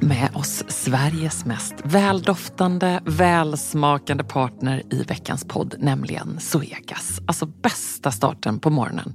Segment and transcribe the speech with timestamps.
[0.00, 7.20] med oss Sveriges mest väldoftande, välsmakande partner i veckans podd, nämligen Zoegas.
[7.26, 9.14] Alltså bästa starten på morgonen.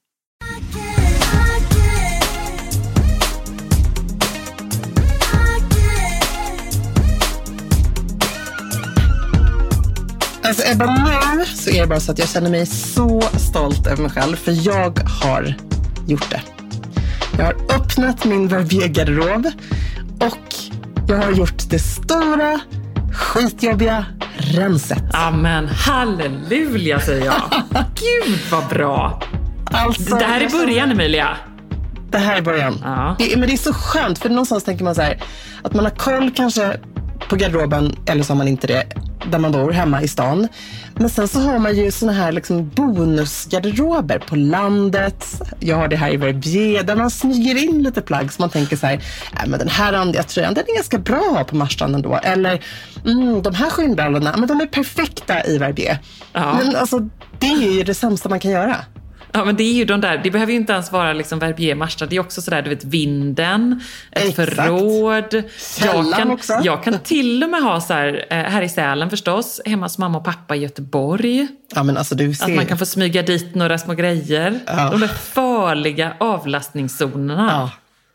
[10.51, 10.85] Alltså Ebba,
[11.35, 14.35] nu så är det bara så att jag känner mig så stolt över mig själv,
[14.35, 15.55] för jag har
[16.07, 16.41] gjort det.
[17.37, 19.45] Jag har öppnat min Verbier-garderob
[20.19, 20.55] och
[21.07, 22.59] jag har gjort det stora,
[23.13, 24.05] skitjobbiga
[24.37, 25.03] renset.
[25.13, 27.41] Amen, halleluja säger jag.
[27.95, 29.21] Gud vad bra!
[29.65, 31.37] Alltså, Det här är början Emilia.
[32.09, 32.79] Det här är början.
[32.83, 33.15] Ja.
[33.19, 35.23] Det, men det är så skönt, för någonstans tänker man så här,
[35.61, 36.77] att man har koll kanske
[37.31, 38.83] på garderoben, eller så har man inte det,
[39.31, 40.47] där man bor hemma i stan.
[40.95, 45.41] Men sen så har man ju såna här liksom bonusgarderober på landet.
[45.59, 48.75] Jag har det här i Verbier, där man smyger in lite plagg som man tänker
[48.75, 52.19] så här, äh, men den här randiga tröjan, den är ganska bra på Marstrand ändå.
[52.23, 52.63] Eller,
[53.05, 55.97] mm, de här skinnbrallorna, men de är perfekta i Verbier.
[56.33, 56.53] Ja.
[56.53, 56.99] Men alltså,
[57.39, 58.75] det är ju det sämsta man kan göra.
[59.33, 61.75] Ja men det är ju de där, det behöver ju inte ens vara liksom Verbier
[61.75, 63.81] Marstrand, det är också sådär du vet vinden,
[64.11, 64.55] ett Exakt.
[64.55, 65.43] förråd.
[65.81, 66.59] Jag kan, också.
[66.63, 69.97] jag kan till och med ha så här, eh, här i Sälen förstås, hemma hos
[69.97, 71.47] mamma och pappa i Göteborg.
[71.75, 72.45] Ja, men alltså, du ser.
[72.45, 74.59] Att man kan få smyga dit några små grejer.
[74.65, 74.89] Ja.
[74.91, 77.47] De där farliga avlastningszonerna.
[77.51, 77.71] Ja.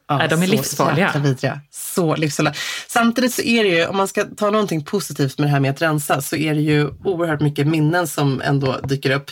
[0.09, 1.07] Ja, Nej, de är så livsfarliga.
[1.07, 1.61] jäkla vidriga.
[1.71, 2.55] Så livsfarliga.
[2.89, 5.71] Samtidigt så är det ju, om man ska ta någonting positivt med det här med
[5.71, 9.31] att rensa, så är det ju oerhört mycket minnen som ändå dyker upp.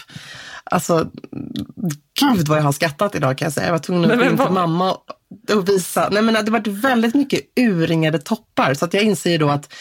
[0.71, 1.11] Alltså,
[2.21, 3.67] gud vad jag har skrattat idag kan jag säga.
[3.67, 4.97] Jag var tvungen att gå in till mamma
[5.53, 6.09] och, visa.
[6.13, 8.75] Nej, men det har varit väldigt mycket urringade toppar.
[8.75, 9.73] Så att jag inser ju då att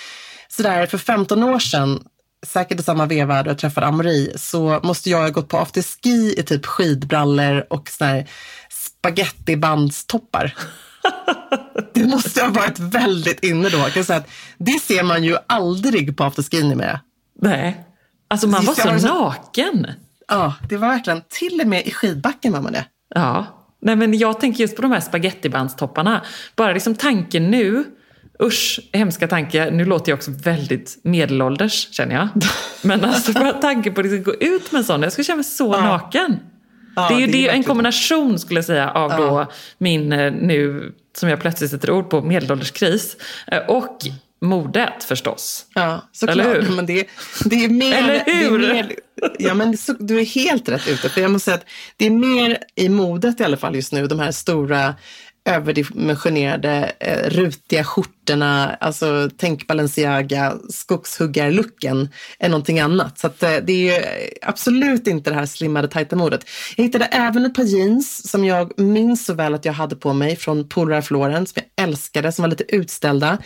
[0.48, 2.04] sådär för 15 år sedan,
[2.46, 6.36] säkert i samma veva då jag träffade Amori, så måste jag ha gått på afterski
[6.38, 8.30] i typ skidbrallor och här
[8.70, 10.56] spagettibandstoppar.
[11.94, 13.78] Det måste ha varit väldigt inne då.
[13.78, 17.00] Jag kan säga att det ser man ju aldrig på afterskin numera.
[17.42, 17.84] Nej.
[18.28, 19.88] Alltså man var Just så så- naken.
[20.28, 22.86] Ja, det var verkligen, till och med i skidbacken var man det.
[23.16, 23.46] Ja.
[23.82, 26.22] Nej men jag tänker just på de här spagettibandstopparna.
[26.56, 27.84] Bara liksom tanken nu,
[28.44, 32.28] usch, hemska tanke, nu låter jag också väldigt medelålders känner jag.
[32.82, 35.36] Men alltså bara tanken på att liksom gå ut med en sån, jag skulle känna
[35.38, 36.40] mig så naken.
[36.96, 39.46] Ja, det är ju det är en kombination skulle jag säga av då
[39.78, 43.18] min eh, nu, som jag plötsligt sätter ord på, medelålderskris.
[43.48, 43.98] eh, Och
[44.44, 45.66] modet förstås.
[45.74, 46.38] Ja, såklart.
[46.38, 46.76] Eller hur?
[46.76, 47.08] Men det,
[47.46, 47.94] det är mer...
[47.94, 48.60] Eller hur?
[48.60, 48.96] Det är mer,
[49.40, 51.10] ja, men så, du är helt rätt ute.
[51.10, 51.66] För jag måste säga att
[51.98, 54.96] det är mer i modet i alla fall just nu, de här stora
[55.46, 62.10] överdimensionerade, eh, rutiga skjortorna, alltså tänk Balenciaga, skogshuggarlooken,
[62.40, 63.20] är någonting annat.
[63.20, 64.06] Så att, eh, det är ju
[64.42, 66.46] absolut inte det här slimmade tajta modet.
[66.76, 70.14] Jag hittade även ett par jeans som jag minns så väl att jag hade på
[70.14, 73.38] mig från Polar Floren, som jag älskade, som var lite utställda,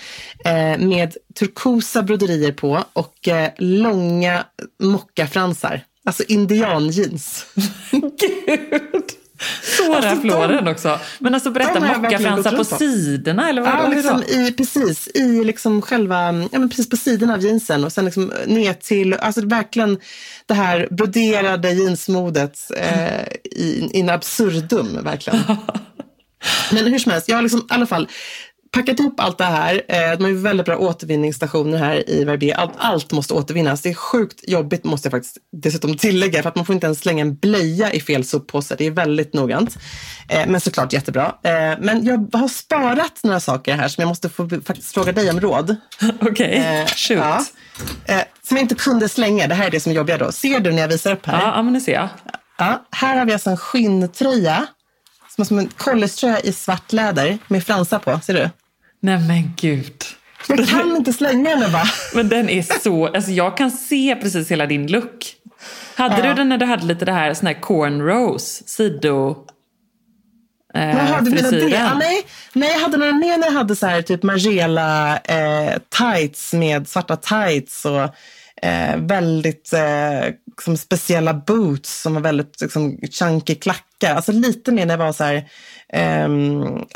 [0.46, 4.46] eh, med turkosa broderier på och eh, långa
[4.84, 5.84] mockafransar.
[6.06, 7.46] Alltså indianjeans.
[7.92, 9.27] Gud!
[9.78, 11.00] Så Alltså, floren också.
[11.20, 12.64] Men alltså berätta, mockafransar på på.
[12.64, 13.70] sidorna eller vad?
[13.70, 14.34] Ja, liksom då?
[14.34, 15.08] i, precis.
[15.14, 19.14] I liksom själva, ja, men precis på sidan av jeansen och sen liksom ner till,
[19.14, 19.98] alltså verkligen
[20.46, 25.40] det här broderade jeansmodet eh, i, in absurdum, verkligen.
[26.72, 28.08] Men hur som helst, jag har liksom i alla fall
[28.78, 29.82] packat ihop allt det här.
[29.88, 32.56] Eh, de har ju väldigt bra återvinningsstationer här i Verbier.
[32.56, 33.82] Allt, allt måste återvinnas.
[33.82, 37.00] Det är sjukt jobbigt måste jag faktiskt dessutom tillägga för att man får inte ens
[37.00, 38.76] slänga en blöja i fel soppåse.
[38.78, 39.78] Det är väldigt noggrant.
[40.30, 41.36] Eh, men såklart jättebra.
[41.44, 45.30] Eh, men jag har sparat några saker här som jag måste få faktiskt fråga dig
[45.30, 45.76] om råd.
[46.22, 47.18] Okej, Eh, shoot.
[47.18, 47.44] ja.
[48.48, 49.48] Som jag inte kunde slänga.
[49.48, 50.32] Det här är det som är jobbiga då.
[50.32, 51.42] Ser du när jag visar upp här?
[51.42, 52.10] Ja, men det ser jag.
[52.58, 54.66] Ja, här har vi alltså en skinntröja.
[55.36, 58.20] Som är som en collegetröja i svart läder med fransar på.
[58.24, 58.50] Ser du?
[59.00, 60.04] Nej men gud.
[60.48, 61.84] Jag kan inte slänga den va?
[62.14, 65.34] Men den är så, alltså jag kan se precis hela din look.
[65.96, 69.46] Hade du den när du hade lite det här, sån här cornrows, sido...
[70.74, 71.70] Eh, Jaha, du menar det?
[71.70, 72.22] Ja, nej,
[72.54, 76.88] nej, jag hade några mer när jag hade så här, typ Margiela eh, tights med
[76.88, 78.16] svarta tights och
[78.62, 84.16] eh, väldigt eh, liksom speciella boots som var väldigt liksom, chunky klackar.
[84.16, 85.50] Alltså lite mer när jag var så här
[85.94, 86.28] eh,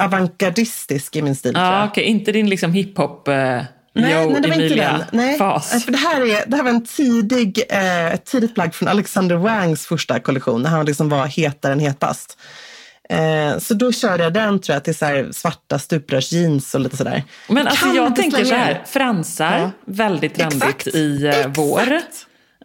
[0.05, 1.51] avantgardistisk i min stil.
[1.55, 1.89] jag.
[1.89, 2.03] okej.
[2.03, 3.63] Inte din liksom hiphop eh,
[3.93, 5.05] Nej, nej, det var inte Emilia den.
[5.11, 5.85] Nej, fas.
[5.85, 9.35] för det här, är, det här var en tidig, eh, ett tidigt plagg från Alexander
[9.35, 12.37] Wangs första kollektion, när han liksom var hetare än hetast.
[13.11, 17.23] Eh, så då körde jag den tror jag till så svarta stuprörsjeans och lite sådär.
[17.49, 19.71] Men alltså Kan jag tänker så här, fransar, Ja.
[19.85, 21.57] väldigt trendigt Exakt, i eh, exakt.
[21.57, 21.91] vår.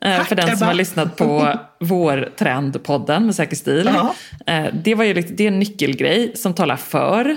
[0.01, 3.91] Eh, Tack, för den som har lyssnat på vår trendpodden med Säker stil.
[3.95, 4.15] Ja.
[4.53, 7.37] Eh, det, var ju det är en nyckelgrej som talar för.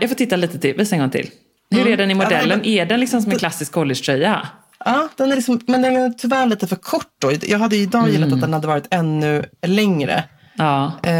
[0.00, 1.30] Jag får titta lite till, visa en gång till.
[1.70, 1.92] Hur Mm.
[1.92, 2.60] är den i modellen?
[2.64, 4.48] Ja, Är den liksom som en klassisk collegetröja?
[4.84, 7.32] Ja, den är liksom, men den är tyvärr lite för kort då.
[7.42, 8.34] Jag hade idag gillat Mm.
[8.34, 10.24] att den hade varit ännu längre.
[10.56, 10.86] Ja.
[11.02, 11.12] Eh,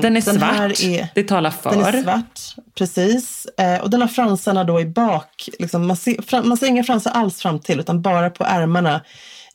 [0.00, 1.70] Den är svart, här är- det talar för.
[1.70, 2.40] Den är svart,
[2.78, 3.46] precis.
[3.58, 5.48] Eh, och den har fransarna då i bak.
[5.58, 9.00] Liksom, man, ser, fram, man ser inga fransar alls fram till, utan bara på ärmarna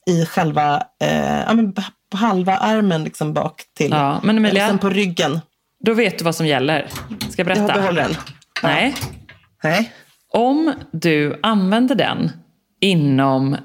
[0.08, 1.82] i själva, eh, ja, men på
[2.14, 3.92] halva armen liksom bak till.
[3.92, 5.42] Ja, men Emilia- Eller sen på ryggen.
[5.86, 6.88] Då vet du vad som gäller.
[7.30, 7.80] Ska jag Jag berätta?
[7.82, 8.16] behåller den.
[8.64, 8.96] Nej.
[9.64, 9.92] Nej.
[10.34, 12.32] Om du använder den
[12.82, 13.58] inom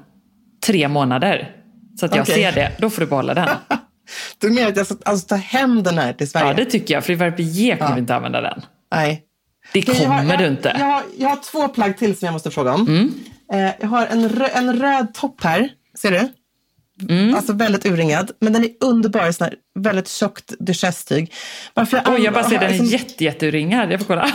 [0.65, 1.55] tre månader,
[1.99, 2.35] så att jag Okej.
[2.35, 3.49] ser det, då får du behålla den.
[4.37, 6.47] Du menar att jag ska alltså, ta hem den här till Sverige?
[6.47, 7.05] Ja, det tycker jag.
[7.05, 8.61] För i Verbier kommer vi inte använda den.
[8.91, 9.23] Nej.
[9.73, 10.75] Det Okej, jag har- kommer du inte.
[10.79, 13.11] Jag har, jag har två plagg till som jag måste fråga om.
[13.53, 15.69] Eh, jag har en, rö, en röd topp här.
[15.97, 16.29] Ser du?
[17.35, 18.31] Alltså väldigt urringad.
[18.39, 21.33] Men den är underbar sån här väldigt tjockt duchesstyg.
[21.73, 23.91] Varför jag, Oj, jag bara ser den liksom- jätte, jätteuringad.
[23.91, 24.31] Jag får kolla.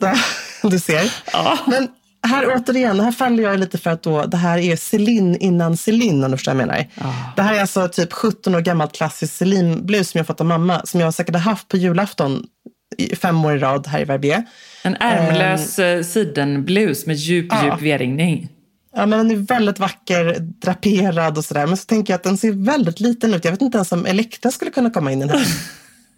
[0.62, 1.12] Du ser.
[1.32, 1.58] Ja.
[1.66, 1.88] Men
[2.26, 6.24] här återigen, här faller jag lite för att då, det här är Celine innan Celine
[6.24, 6.86] om du förstår vad jag menar.
[7.36, 10.86] Det här är alltså typ 17 år gammalt klassisk Celine-blus som jag fått av mamma.
[10.86, 12.46] Som jag säkert har haft på julafton
[12.98, 14.44] i fem år i rad här i Verbier.
[14.82, 17.64] En ärmlös um, sidenblus med djup, ja.
[17.64, 18.48] djup V-ringning.
[18.96, 21.66] Ja, men den är väldigt vacker, draperad och sådär.
[21.66, 23.44] Men så tänker jag att den ser väldigt liten ut.
[23.44, 25.46] Jag vet inte ens om Elektra skulle kunna komma in i den här.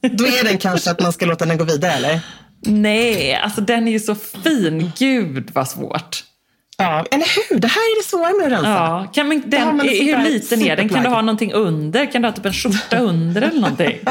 [0.11, 2.21] Då är den kanske att man ska låta den gå vidare, eller?
[2.67, 4.93] Nej, alltså den är ju så fin.
[4.99, 6.25] Gud vad svårt.
[6.79, 7.59] Ja, eller hur?
[7.59, 8.71] Det här är det svåra med att rensa.
[8.71, 10.89] Ja, kan man, den, hur liten är den?
[10.89, 12.13] Kan du ha någonting under?
[12.13, 13.99] Kan du ha typ en skjorta under eller någonting?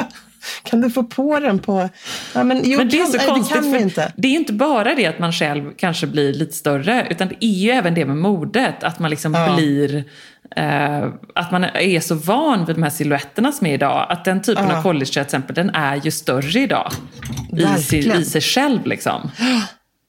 [0.64, 1.90] Kan du få på den på...
[2.36, 4.14] Ja, men, jo, Men det är kan, så nej, konstigt, det kan inte.
[4.16, 7.50] det är inte bara det att man själv kanske blir lite större, utan det är
[7.50, 9.56] ju även det med modet, att man liksom Ja.
[9.56, 10.04] blir...
[10.56, 11.04] Eh,
[11.36, 14.66] att man är så van vid de här silhuetterna som är idag, att den typen
[14.70, 14.78] Ja.
[14.78, 16.92] av college till exempel, den är ju större idag.
[17.92, 17.98] I.
[17.98, 19.32] I sig själv liksom.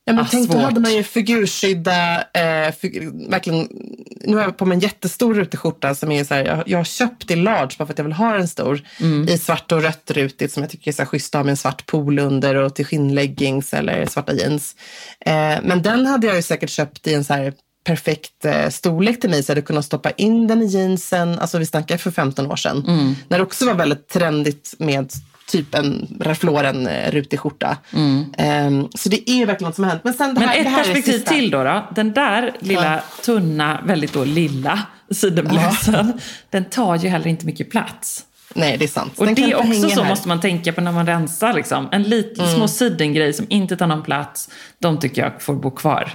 [0.07, 0.63] Ja, men Ah, tänk, då svårt.
[0.63, 3.69] hade man ju figurskydda, eh, fig, verkligen,
[4.21, 6.79] nu har jag på mig en jättestor rutig skjorta som är så här, jag, jag
[6.79, 8.83] har köpt i large bara för att jag vill ha en stor.
[9.01, 9.29] Mm.
[9.29, 11.51] I svart och rött rutigt som jag tycker är så här schysst att ha med
[11.51, 14.77] en svart pool under och till skinnleggings eller svarta jeans.
[15.21, 15.33] Eh,
[15.63, 17.53] men den hade jag ju säkert köpt i en så här
[17.85, 21.59] perfekt eh, storlek till mig så jag hade kunnat stoppa in den i jeansen, alltså
[21.59, 22.85] vi snackar för 15 år sedan.
[22.89, 23.15] Mm.
[23.29, 25.13] När det också var väldigt trendigt med
[25.47, 27.77] typ en Ralph eh, rutig skjorta.
[28.39, 30.05] Ehm, så det är verkligen något som har hänt.
[30.05, 31.89] Men, sen det Men här, det ett här är perspektiv till då, då.
[31.95, 34.79] Den där lilla tunna, väldigt då lilla
[35.11, 36.13] sidenblusen,
[36.51, 38.25] den tar ju heller inte mycket plats.
[38.55, 39.13] Nej, det är sant.
[39.19, 40.09] Och Den det är också så här.
[40.09, 41.53] måste man tänka på när man rensar.
[41.53, 41.89] Liksom.
[41.93, 42.57] En liten Mm.
[42.57, 46.13] små sidengrej som inte tar någon plats, de tycker jag får bo kvar.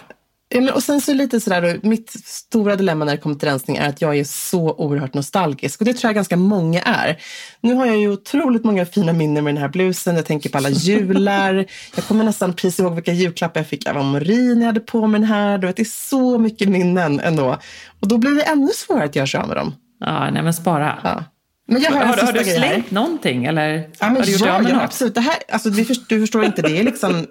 [0.51, 3.77] Ja, men, och sen så lite sådär, mitt stora dilemma när det kommer till rensning
[3.77, 5.81] är att jag är så oerhört nostalgisk.
[5.81, 7.17] Och det tror jag ganska många är.
[7.61, 10.15] Nu har jag ju otroligt många fina minnen med den här blusen.
[10.15, 11.65] Jag tänker på alla jular.
[11.95, 15.07] jag kommer nästan precis ihåg vilka julklappar jag fick av Amorin när jag hade på
[15.07, 15.57] mig den här.
[15.57, 17.57] Det är så mycket minnen ändå.
[17.99, 19.73] Och då blir det ännu svårare att göra sig av med dem.
[19.99, 20.99] Ja, nej men spara.
[21.03, 21.23] Ja.
[21.67, 22.57] Men jag har, Har, har, du här.
[22.57, 25.15] slängt någonting eller Ja, men har du gjort ja, ja, absolut.
[25.15, 25.85] Det här, alltså, du
[26.19, 27.25] förstår inte, det är liksom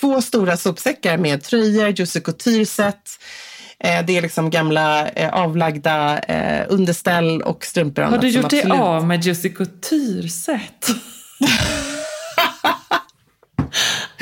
[0.00, 3.18] två stora sopsäckar med tröjor, Jussi Couture-set.
[3.84, 8.04] Eh, det är liksom gamla eh, avlagda eh, underställ och strumpor.
[8.04, 10.86] och Har du gjort dig absolut- av med Jussi Couture-set?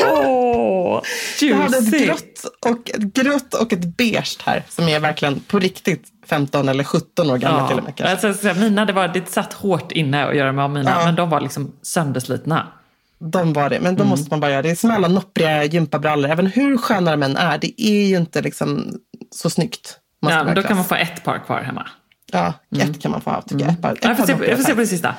[0.01, 1.03] Åh,
[1.41, 5.59] Jag hade ett grått och, ett grått och ett beige här som är verkligen på
[5.59, 7.93] riktigt 15 eller 17 år gamla till och med.
[7.97, 8.29] Ja, Kanske.
[8.29, 11.05] alltså, mina, det, var, det satt hårt inne att göra mig av mina, Ja.
[11.05, 12.67] men de var liksom sönderslitna.
[13.21, 14.11] De var det, men då Mm.
[14.11, 14.69] måste man bara göra det.
[14.69, 16.31] Det är som alla noppriga gympabrallor.
[16.31, 18.95] Även hur sköna de än är, det är ju inte liksom
[19.35, 19.99] så snyggt.
[20.21, 21.87] Ja, då kan man få ett par kvar hemma.
[22.33, 23.73] Ja, ett kan man få av tycker jag.
[23.73, 24.75] Ett par, ett Jag får, se, noppriga jag får se färger.
[24.75, 25.15] på det sista.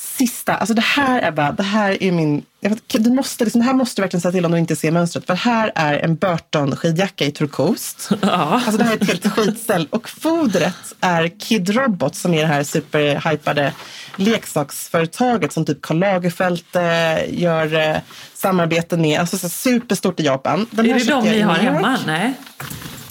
[0.00, 2.42] Sista, alltså det här Ebba, det här är min...
[2.60, 4.90] Vet, du måste, liksom, det här måste du verkligen säga till om du inte ser
[4.90, 5.26] mönstret.
[5.26, 8.10] För här är en Burton-skidjacka i turkost.
[8.22, 8.28] Ja.
[8.28, 9.88] Alltså det här är ett helt skitställ.
[9.90, 13.72] Och fodret är Kid Robot som är det här superhypade
[14.16, 17.96] leksaksföretaget som typ Karl Lagerfeld eh, gör eh,
[18.34, 19.20] samarbeten med.
[19.20, 20.66] Alltså så superstort i Japan.
[20.70, 21.98] Den Är det de ni har hemma?
[22.06, 22.34] Nej.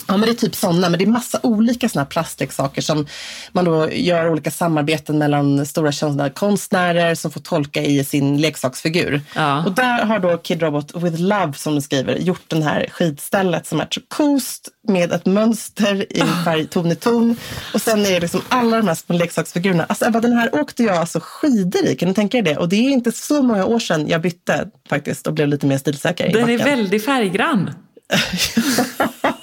[0.08, 3.06] Ja, men det är typ sådana, men det är massa olika såna här plastleksaker som
[3.52, 9.20] man då gör olika samarbeten mellan stora kända konstnärer som får tolka i sin leksaksfigur.
[9.34, 9.64] Ja.
[9.64, 13.66] Och där har då Kid Robot with Love, som de skriver, gjort den här skidstället
[13.66, 17.36] som är turkost med ett mönster i färg ton i ton.
[17.74, 19.84] Och sen är det liksom alla de här små leksaksfigurerna.
[19.84, 22.60] Alltså Ebba, den här åkte jag alltså skidor i, kan du tänka dig det?
[22.60, 25.78] Och det är inte så många år sedan jag bytte faktiskt och blev lite mer
[25.78, 27.70] stilsäker Den är väldigt färggrann.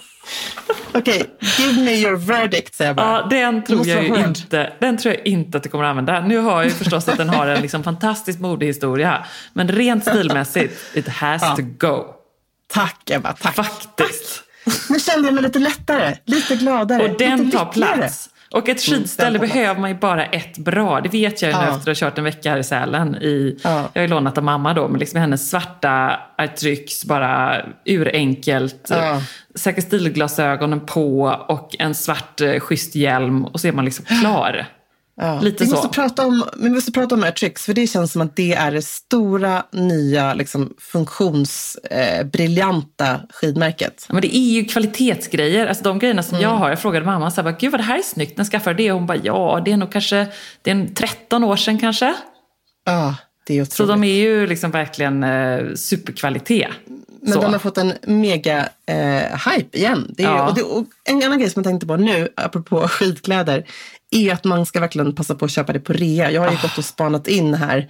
[0.93, 1.23] Okej,
[1.57, 3.07] give me your verdict, säger jag bara.
[3.21, 6.19] Ja, den tror, jag inte, den tror jag inte att du kommer att använda.
[6.21, 9.25] Nu har jag ju förstås att den har en liksom fantastisk modehistoria.
[9.53, 11.55] Men rent stilmässigt, it has Ja.
[11.55, 12.05] to go.
[12.73, 13.55] Tack Ebba, tack.
[13.55, 14.43] Faktiskt.
[14.89, 18.29] Nu kände jag mig lite lättare, lite gladare, Och den tar plats.
[18.51, 19.53] Och ett skidställe tar plats.
[19.53, 21.01] behöver man ju bara ett bra.
[21.01, 21.69] Det vet jag ju nu Ja.
[21.77, 23.15] efter att ha kört en vecka här i Sälen.
[23.15, 23.89] I, Ja.
[23.93, 28.87] Jag har ju lånat av mamma då, men liksom hennes svarta Artryx, bara urenkelt.
[28.89, 29.21] Ja.
[29.55, 34.65] Säkert stilglasögonen på och en svart eh, schysst hjälm och så är man liksom klar.
[35.21, 35.39] Ja.
[35.39, 35.75] Lite vi så.
[35.75, 38.71] Måste prata om, vi måste prata om Airtrix, för det känns som att det är
[38.71, 44.05] det stora, nya, liksom, funktionsbriljanta eh, skidmärket.
[44.07, 45.67] Ja, Men det är ju kvalitetsgrejer.
[45.67, 46.49] Alltså de grejerna som Mm.
[46.49, 46.69] jag har.
[46.69, 48.37] Jag frågade mamma, så här, gud vad det här är snyggt.
[48.37, 48.91] När skaffade det?
[48.91, 50.27] Och hon bara, ja det är nog kanske
[50.61, 52.13] det är en 13 år sedan kanske.
[52.85, 53.15] Ja,
[53.47, 53.73] det är otroligt.
[53.73, 56.67] Så de är ju liksom verkligen eh, superkvalitet.
[57.25, 57.41] Men så.
[57.41, 60.13] de har fått en mega eh, hype igen.
[60.17, 60.47] Det är, Ja.
[60.49, 63.65] och det, och en annan grej som jag tänkte på nu, apropå skidkläder,
[64.11, 66.31] är att man ska verkligen passa på att köpa det på rea.
[66.31, 67.89] Jag har ju gått och spanat in här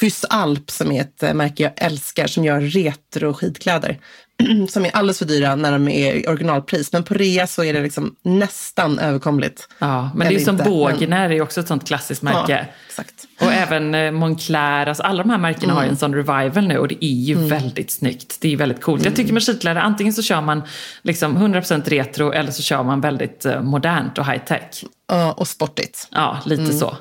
[0.00, 3.98] Fys Alp som är ett eh, märke jag älskar som gör retro skidkläder.
[4.68, 6.92] som är alldeles för dyra när de är i originalpris.
[6.92, 9.68] Men på rea så är det liksom nästan överkomligt.
[9.78, 12.52] Ja, men det är som inte, Bågner, är ju också ett sånt klassiskt märke.
[12.52, 13.14] Ja, exakt.
[13.40, 16.78] Och även eh, Moncler, alltså alla de här märkena har ju en sån revival nu
[16.78, 18.36] och det är ju väldigt snyggt.
[18.40, 19.04] Det är väldigt coolt.
[19.04, 20.62] Jag tycker med skidkläder, antingen så kör man
[21.02, 24.84] liksom 100% retro eller så kör man väldigt eh, modernt och high tech.
[25.08, 26.08] Ja, och sportigt.
[26.10, 26.96] Ja, lite så.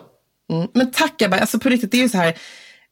[0.52, 0.68] Mm.
[0.74, 2.34] Men tack Ebba, alltså på riktigt, det är ju så här.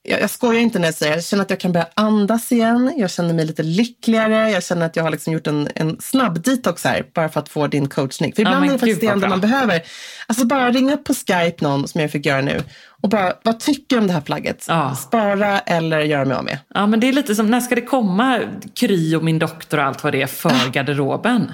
[0.03, 2.93] Jag, jag skojar inte när jag säger jag känner att jag kan börja andas igen.
[2.97, 4.51] Jag känner mig lite lyckligare.
[4.51, 7.49] Jag känner att jag har liksom gjort en, en snabb detox här bara för att
[7.49, 8.33] få din coachning.
[8.33, 9.81] För ibland men är det faktiskt det enda man behöver.
[10.27, 12.63] Alltså bara ringa upp på Skype någon som jag fick göra nu
[13.01, 14.65] och bara, vad tycker du om det här plagget?
[14.67, 14.95] Ja.
[14.95, 16.57] Spara eller göra mig av med?
[16.73, 18.39] Ja, men det är lite som, när ska det komma
[18.75, 21.51] Kry och min doktor och allt vad det är för garderoben?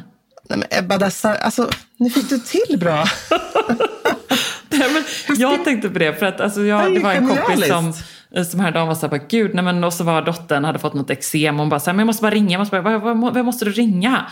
[0.50, 3.06] Nej, men Ebba, dessa, alltså, nu fick du till bra.
[4.70, 5.04] Nej, men
[5.38, 7.94] jag tänkte på det, för att alltså, Det jag, det var en kompis som.
[8.50, 10.94] Som häromdagen var så här, bara, gud, nej, men, och så var dottern, hade fått
[10.94, 13.32] något eksem, och hon bara så här, men jag måste bara ringa, jag måste bara,
[13.32, 14.26] vem måste du ringa?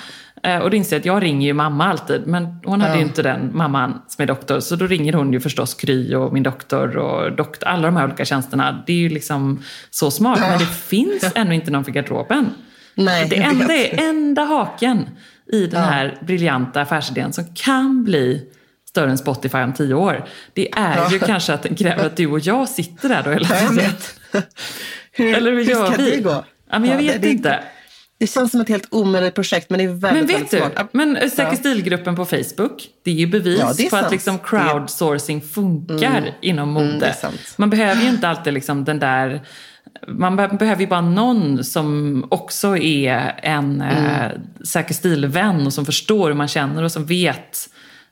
[0.44, 3.02] Eh, och då inser jag att jag ringer ju mamma alltid, men hon hade ju
[3.02, 6.44] inte den mamman som är doktor, så då ringer hon ju förstås Kry och min
[6.44, 8.84] doktor och doktor, alla de här olika tjänsterna.
[8.88, 12.50] Det är ju liksom så smart, men det finns ännu inte någon för garderoben.
[12.96, 15.10] Nej, Det enda, är, enda haken
[15.52, 18.50] i den här briljanta affärsidén som kan bli
[18.96, 20.26] större än Spotify om tio år.
[20.54, 23.48] Det är ju kanske att den kräver att du och jag sitter där då hela
[23.62, 23.92] Ja, tiden.
[25.12, 26.10] Hur, Eller hur hur gör ska vi?
[26.12, 26.44] det gå?
[26.72, 27.60] Ja, men jag Ja, vet det- inte.
[28.18, 30.88] Det känns som ett helt omöjligt projekt, men det är väldigt, Men vet väldigt du,
[30.92, 34.12] men eh, Säker stilgruppen på Facebook, det är ju bevis Ja, är på att sant.
[34.12, 36.86] liksom crowdsourcing funkar inom mode.
[36.86, 37.54] Mm, är sant.
[37.58, 39.42] Man behöver ju inte alltid liksom den där...
[40.08, 44.42] Man be- behöver ju bara någon som också är en eh, Mm.
[44.66, 47.70] Säker stilvän och som förstår hur man känner och som vet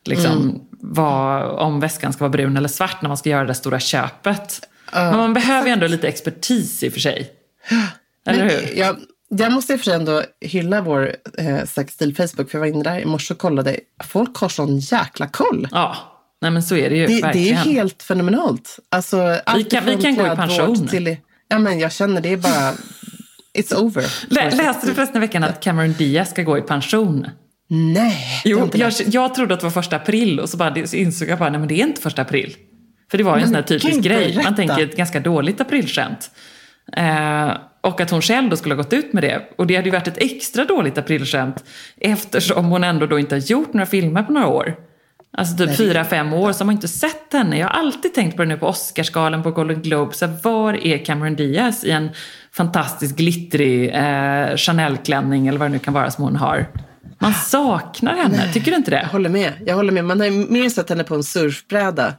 [0.07, 0.59] liksom, Mm.
[0.81, 4.59] vad, om väskan ska vara brun eller svart när man ska göra det stora köpet.
[4.93, 7.29] Men man behöver ju ändå lite expertis i och för sig.
[8.27, 8.77] Eller hur?
[8.79, 8.95] Jag,
[9.29, 12.67] jag måste i och för sig ändå hylla vår eh, sexstil Facebook, för jag var
[12.67, 13.79] inne där i morse och kollade.
[14.03, 15.67] Folk har sån jäkla koll.
[15.71, 15.95] Ja,
[16.41, 18.79] nej men så är det ju Det, det är helt fenomenalt.
[18.91, 20.87] Alltså, allt kan- vi kan gå i pension.
[20.87, 21.17] Till,
[21.47, 22.73] ja, men jag känner det är bara...
[23.57, 24.05] It's over.
[24.33, 27.27] Lä, läste du förresten i veckan att Cameron Diaz ska gå i pension?
[27.75, 31.29] Nej, Jo, jag, jag trodde att det var första april och så, bara, så insåg
[31.29, 32.55] jag bara, nej men det är inte första april.
[33.11, 34.41] För det var ju en sån här typisk grej.
[34.43, 36.31] Man tänker ett ganska dåligt aprilskämt.
[36.97, 37.51] Eh,
[37.81, 39.41] och att hon själv då skulle ha gått ut med det.
[39.57, 41.63] Och det hade ju varit ett extra dåligt aprilskämt
[41.97, 44.75] eftersom hon ändå då inte har gjort några filmer på några år.
[45.37, 47.57] Alltså typ fyra, fem år, har man inte sett henne.
[47.57, 50.13] Jag har alltid tänkt på det nu på Oscarsgalan, på Golden Globe.
[50.13, 52.09] Så var är Cameron Diaz i en
[52.51, 56.67] fantastisk glittrig eh, Chanel-klänning eller vad det nu kan vara som hon har?
[57.19, 59.07] Man saknar henne, tycker du inte Jag det?
[59.07, 59.53] håller med.
[59.65, 60.05] Jag håller med.
[60.05, 62.13] Man har mer sett henne på en surfbräda.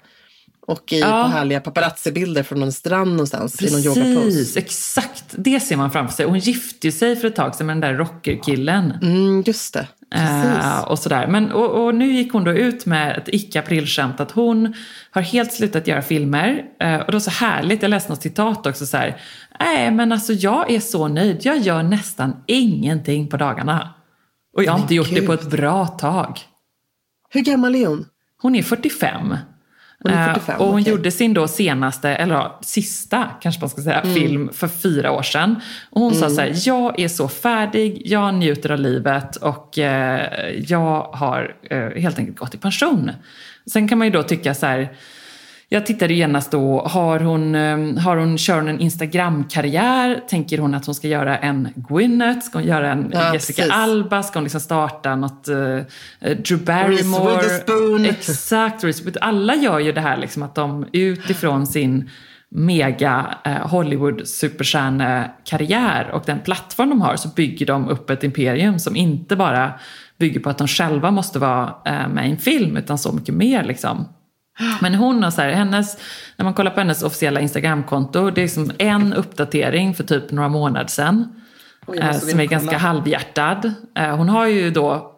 [0.66, 1.06] Och i, Ja.
[1.24, 3.62] på härliga paparazzi-bilder från någon strand någonstans.
[3.62, 4.24] I någon yogapose.
[4.24, 5.24] Precis, exakt.
[5.30, 6.24] Det ser man framför sig.
[6.26, 8.92] Och hon gifte ju sig för ett tag sedan med den där rockerkillen.
[9.02, 9.86] Mm, just det.
[10.10, 10.64] Precis.
[10.64, 11.26] Eh, och, sådär.
[11.26, 14.74] Men, och, och nu gick hon då ut med ett icke-aprilskämt att hon
[15.10, 16.62] har helt slutat göra filmer.
[16.80, 19.20] Eh, och det var så härligt, jag läste något citat också så här.
[19.60, 23.94] Nej men alltså jag är så nöjd, jag gör nästan ingenting på dagarna.
[24.54, 25.26] Och jag har inte gjort det gud.
[25.26, 26.38] på ett bra tag.
[27.30, 28.06] Hur gammal är hon?
[28.42, 29.36] Hon är 45.
[30.02, 30.90] Hon är Eh, 45, och hon okej.
[30.92, 34.14] gjorde sin då senaste, eller sista kanske man ska säga, Mm.
[34.14, 35.56] film för fyra år sedan.
[35.90, 40.50] Och hon sa så här, jag är så färdig, jag njuter av livet och eh,
[40.68, 43.10] jag har eh, helt enkelt gått i pension.
[43.66, 44.96] Sen kan man ju då tycka så här,
[45.74, 50.20] jag tittade genast då, har hon, eh, har hon, kör hon en Instagram-karriär?
[50.28, 52.46] Tänker hon att hon ska göra en Gwyneth?
[52.46, 53.76] Ska hon göra en Ja, Jessica precis.
[53.76, 54.22] Alba?
[54.22, 55.80] Ska hon liksom starta något uh,
[56.20, 58.08] Drew Barrymore?
[58.08, 59.28] Exakt, Reese Witherspoon.
[59.28, 62.10] alla gör ju det här liksom att de utifrån sin
[62.54, 68.78] mega eh, Hollywood superstjärnekarriär och den plattform de har så bygger de upp ett imperium
[68.78, 69.72] som inte bara
[70.18, 73.34] bygger på att de själva måste vara eh, med i en film utan så mycket
[73.34, 74.08] mer liksom.
[74.80, 75.98] Men hon har så här, hennes,
[76.36, 80.48] när man kollar på hennes officiella Instagramkonto, det är liksom en uppdatering för typ några
[80.48, 81.42] månader sedan.
[81.86, 82.44] Oj, eh, som är kolla.
[82.44, 83.72] ganska halvhjärtad.
[83.98, 85.12] Eh, hon har ju då,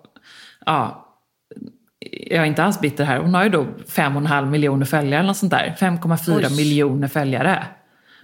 [0.67, 1.03] ja,
[2.11, 4.87] jag är inte alls bitter här, hon har ju då fem och en halv miljoner
[4.87, 5.77] följare eller något sånt där.
[5.81, 6.57] 5,4 Oj.
[6.57, 7.67] miljoner följare.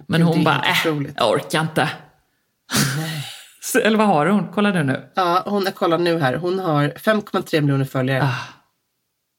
[0.07, 1.13] Men Gud, hon bara, äh, otroligt.
[1.17, 1.89] jag orkar inte.
[3.61, 4.47] Så, eller vad har hon?
[4.53, 5.09] Kolla du nu.
[5.15, 6.35] Ja, hon, jag kollar nu här.
[6.35, 8.23] Hon har 5,3 miljoner följare.
[8.23, 8.62] Ah.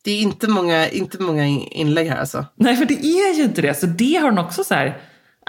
[0.04, 2.46] Det är inte många, inte många in- inlägg här alltså.
[2.56, 3.74] Nej, för det är ju inte det.
[3.74, 4.98] Så det har hon också så här,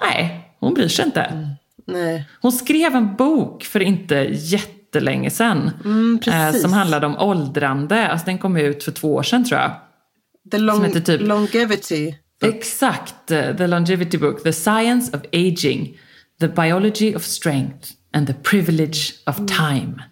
[0.01, 1.49] nej, hon bryr sig inte.
[1.87, 2.25] Nej.
[2.41, 5.71] Hon skrev en bok för inte jättelänge sedan.
[5.85, 6.61] Mm, precis.
[6.61, 8.07] som handlade om åldrande.
[8.07, 9.71] Alltså den kom ut för två år sedan tror jag.
[10.51, 12.15] The long, heter typ- Longevity.
[12.43, 13.31] Exakt.
[13.31, 14.43] eh, The Longevity Book.
[14.43, 15.97] The Science of Aging.
[16.39, 17.89] The Biology of Strength.
[18.13, 20.03] And the Privilege of Time.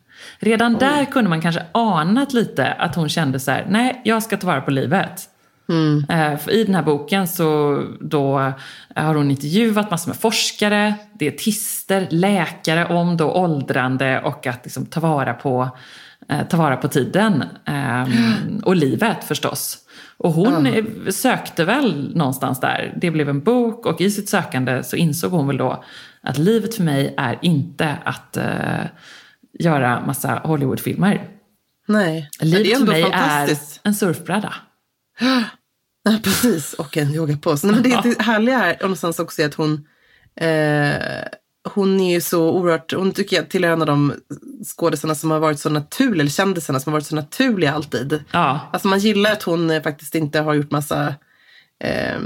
[0.43, 4.37] Redan där kunde man kanske anat lite att hon kände så här, nej, jag ska
[4.37, 5.29] ta vara på livet.
[6.09, 8.39] Eh, för I den här boken så då
[8.95, 14.85] eh, har hon intervjuat massor med forskare, dietister, läkare om då åldrande och att liksom
[14.85, 15.69] ta, vara på,
[16.29, 17.43] eh, ta vara på tiden.
[17.65, 19.77] ehm, och livet förstås.
[20.17, 22.93] Och hon eh, sökte väl någonstans där.
[23.01, 25.83] Det blev en bok och i sitt sökande så insåg hon väl då
[26.21, 28.85] att livet för mig är inte att eh,
[29.59, 31.29] göra massa Hollywoodfilmer.
[31.87, 32.29] Nej.
[32.39, 33.81] Livet det är för ändå mig är fantastiskt.
[33.83, 34.53] en surfbräda.
[36.05, 36.73] Ja, precis.
[36.73, 37.67] Och en yogapose.
[37.67, 39.87] Men det, det härliga är någonstans också är att hon,
[40.35, 40.95] eh,
[41.73, 44.13] hon är ju så oerhört, hon tycker jag tillhör en av de
[44.77, 48.23] skådespelarna som har varit så naturliga, eller kändisarna som har varit så naturliga alltid.
[48.31, 51.15] Ja, Alltså man gillar att hon eh, faktiskt inte har gjort massa
[51.83, 52.19] eh,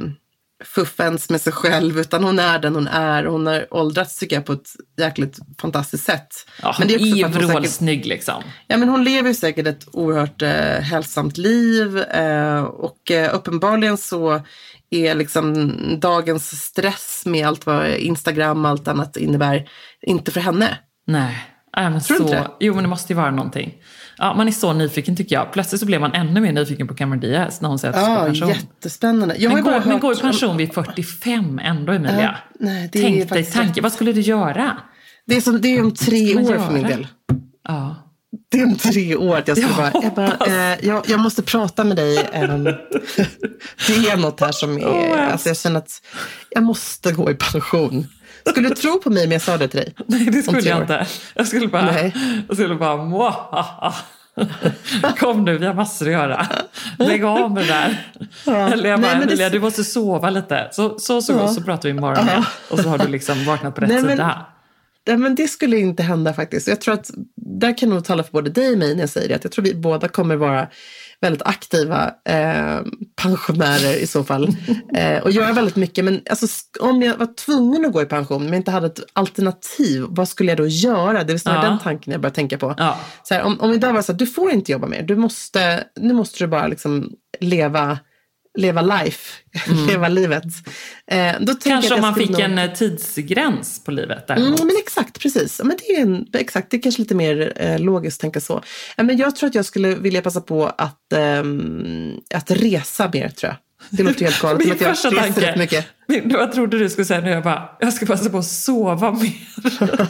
[0.65, 3.23] fuffens med sig själv, utan hon är den hon är.
[3.25, 6.27] Hon har åldrats tycker jag på ett jäkligt fantastiskt sätt.
[6.61, 8.43] ja men det är säkert- vrålsnygg liksom.
[8.67, 10.49] Ja, men hon lever ju säkert ett oerhört eh,
[10.81, 14.41] hälsosamt liv eh, och eh, uppenbarligen så
[14.89, 19.69] är liksom dagens stress med allt vad Instagram och allt annat innebär
[20.01, 20.77] inte för henne.
[21.07, 21.45] Nej.
[21.71, 22.47] Ja, men Tror så, inte?
[22.59, 23.73] Jo, men det måste ju vara någonting.
[24.17, 25.53] Ja, man är så nyfiken tycker jag.
[25.53, 28.05] Plötsligt så blev man ännu mer nyfiken på Cameron Diaz när hon säger att hon
[28.05, 28.49] ska Ja, i pension.
[28.49, 29.35] jättespännande.
[29.37, 32.21] Jag Men går, men hört går i pension vid 45 ändå, Emilia?
[32.21, 33.83] Ja, nej, det är Tänk dig faktiskt tanke, rätt.
[33.83, 34.77] vad skulle du göra?
[35.25, 36.65] Det är, som, det är om tre år göra?
[36.65, 37.07] för min del.
[37.67, 37.95] Ja.
[38.51, 41.43] Det är om tre år att jag Jag bara, jag, bara eh, jag, jag måste
[41.43, 42.29] prata med dig.
[42.33, 42.63] ehm,
[43.87, 46.01] det är något här som är, Åh, alltså jag känner att
[46.49, 48.07] jag måste gå i pension.
[48.49, 49.93] Skulle du tro på mig om jag sa det till dig?
[50.07, 51.07] Nej, det skulle jag inte.
[51.33, 52.13] Jag skulle bara, Nej.
[52.47, 53.93] jag skulle bara Mwahaha.
[55.19, 56.47] Kom nu, vi har massor att göra.
[56.99, 58.11] Lägg av med det där.
[58.73, 60.67] Eller jag bara, Nej, men det- Emilia, du måste sova lite.
[60.71, 61.47] Så, så, så, Ja.
[61.47, 62.43] så pratar vi imorgon igen.
[62.69, 64.45] Och så har du liksom vaknat på rätt Nej, men- sida.
[65.07, 66.67] Nej, men det skulle inte hända faktiskt.
[66.67, 69.09] Jag tror att där kan jag nog tala för både dig och mig när jag
[69.09, 69.35] säger det.
[69.35, 70.67] Att jag tror vi båda kommer vara
[71.21, 72.79] väldigt aktiva eh,
[73.21, 74.47] pensionärer i så fall.
[74.95, 76.05] Eh, och göra väldigt mycket.
[76.05, 76.47] Men alltså,
[76.79, 80.51] om jag var tvungen att gå i pension men inte hade ett alternativ, vad skulle
[80.51, 81.23] jag då göra?
[81.23, 81.69] Det är snarare Ja.
[81.69, 82.75] den tanken jag börjar tänka på.
[82.77, 82.97] Ja.
[83.23, 85.03] Så här, om, om idag var det så att du får inte jobba mer.
[85.03, 87.99] Du måste, nu måste du bara liksom leva,
[88.57, 89.33] leva life,
[89.87, 90.43] leva livet.
[91.11, 94.71] Eh, då Kanske att om man fick nog- en eh, tidsgräns på livet Mm, men
[94.79, 95.55] exakt, precis.
[95.59, 98.41] Ja, Men det är en, exakt, det är kanske lite mer eh, logiskt att tänka
[98.41, 98.63] så.
[98.97, 103.29] Ja, men jag tror att jag skulle vilja passa på att, ehm, att resa mer,
[103.29, 103.55] tror jag.
[103.89, 104.59] Det låter helt galet.
[104.67, 105.85] Min första tanke, mycket.
[106.07, 107.29] min, vad trodde du skulle säga nu?
[107.29, 109.33] Jag bara, jag ska passa på att sova mer.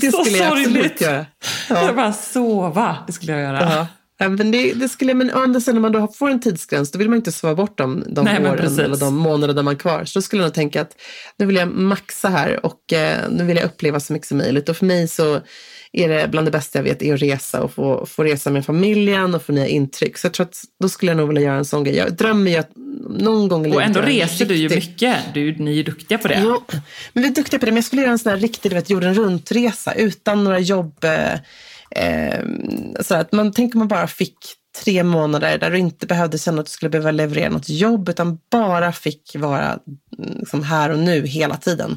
[0.00, 1.00] Det Så skulle jag absolut sorgligt.
[1.00, 1.26] göra.
[1.68, 3.60] Jag bara, sova, det skulle jag göra.
[3.60, 3.70] Ja.
[3.76, 3.86] Ja,
[4.28, 6.98] men det, det skulle, men å andra sidan, när man då får en tidsgräns, då
[6.98, 10.04] vill man inte sova bort de, de Nej, åren eller de månaderna man har kvar.
[10.04, 10.96] Så då skulle jag nog tänka att
[11.38, 14.68] nu vill jag maxa här och eh, nu vill jag uppleva så mycket som möjligt.
[14.68, 15.40] Och för mig så
[15.92, 18.66] är det bland det bästa jag vet är att resa och få, få resa med
[18.66, 20.18] familjen och få nya intryck.
[20.18, 21.96] Så jag tror att då skulle jag nog vilja göra en sån grej.
[21.96, 22.70] Jag drömmer ju att
[23.08, 25.16] någon gång Och ändå reser du ju mycket.
[25.34, 26.40] Du, ni är ju duktiga på det.
[26.44, 26.62] Jo,
[27.12, 27.72] men vi är duktiga på det.
[27.72, 31.04] Men jag skulle göra en sån här riktig du vet, jorden runt-resa utan några jobb.
[31.04, 31.38] Eh,
[31.94, 32.40] eh,
[33.00, 34.36] så att man tänker man bara fick
[34.84, 38.38] tre månader där du inte behövde känna att du skulle behöva leverera något jobb utan
[38.50, 39.80] bara fick vara mm,
[40.38, 41.96] liksom, här och nu hela tiden.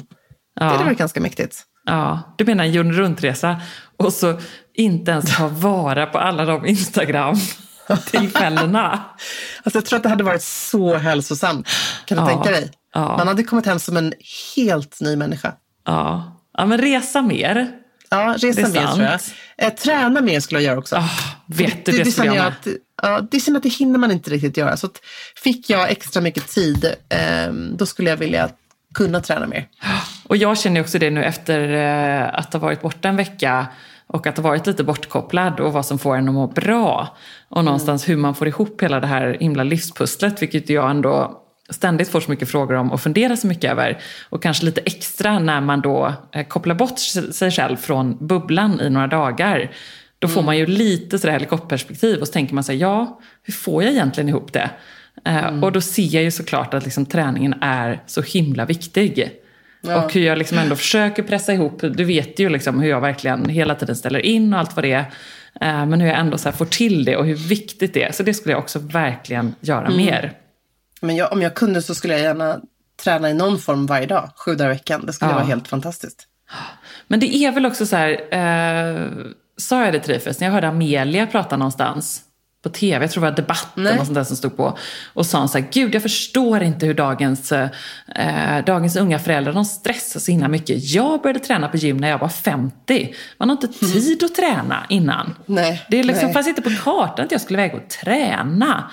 [0.58, 0.84] Det hade Ja.
[0.84, 1.62] varit ganska mäktigt.
[1.86, 3.60] Ja, du menar en jorden runt-resa
[3.96, 4.38] och så
[4.74, 9.04] inte ens ta vara på alla de Instagram-tillfällena.
[9.62, 11.68] Alltså, jag tror att det hade varit så hälsosamt.
[12.04, 12.70] Kan du Ja, tänka dig?
[12.94, 13.16] ja.
[13.16, 14.12] Man hade kommit hem som en
[14.56, 15.52] helt ny människa.
[15.86, 16.36] Ja.
[16.58, 17.68] ja, men resa mer.
[18.10, 19.20] Ja, Det resa är mer tror jag.
[19.58, 20.96] Eh, träna mer skulle jag göra också.
[20.96, 21.10] Ah,
[21.46, 22.66] vet du, det, det, skulle känner jag att,
[23.02, 24.76] ja, det känner jag att det hinner man inte riktigt göra.
[24.76, 25.00] Så att
[25.36, 28.50] fick jag extra mycket tid, ehm, då skulle jag vilja
[28.94, 29.68] kunna träna mer.
[30.24, 33.66] Och jag känner också det nu efter eh, att ha varit borta en vecka
[34.06, 37.16] och att ha varit lite bortkopplad och vad som får en att må bra.
[37.48, 42.08] Och någonstans hur man får ihop hela det här himla livspusslet, vilket jag ändå ständigt
[42.08, 43.98] får så mycket frågor om och funderar så mycket över.
[44.28, 46.98] Och kanske lite extra när man då eh, kopplar bort
[47.32, 49.70] sig själv från bubblan i några dagar.
[50.18, 53.82] Då får man ju lite sådär helikopterperspektiv och så tänker man sig, ja, hur får
[53.82, 54.70] jag egentligen ihop det?
[55.24, 59.30] Eh, Och då ser jag ju såklart att liksom träningen är så himla viktig.
[59.82, 63.48] Och hur jag liksom ändå försöker pressa ihop, du vet ju liksom hur jag verkligen
[63.48, 65.04] hela tiden ställer in och allt vad det är.
[65.60, 68.12] Eh, Men hur jag ändå får till det och hur viktigt det är.
[68.12, 70.32] Så det skulle jag också verkligen göra mer.
[71.00, 72.60] Men jag, om jag kunde så skulle jag gärna
[73.04, 75.06] träna i någon form varje dag, sju dagar i veckan.
[75.06, 75.34] Det skulle Ja.
[75.34, 76.26] vara helt fantastiskt.
[77.08, 79.02] Men det är väl också så här, eh,
[79.56, 82.22] sa jag det till dig förresten, jag hörde Amelia prata någonstans
[82.62, 83.98] på tv, jag tror det var debatten Nej.
[83.98, 84.78] och sånt där som stod på.
[85.14, 89.64] Och sa så här, gud jag förstår inte hur dagens, eh, dagens unga föräldrar, de
[89.64, 90.84] stressar så himla mycket.
[90.94, 93.14] Jag började träna på gym när jag var 50.
[93.38, 95.34] Man har inte tid att träna innan.
[95.46, 96.34] Nej, Det är liksom, nej.
[96.34, 98.90] fanns inte på kartan att jag skulle väga och träna.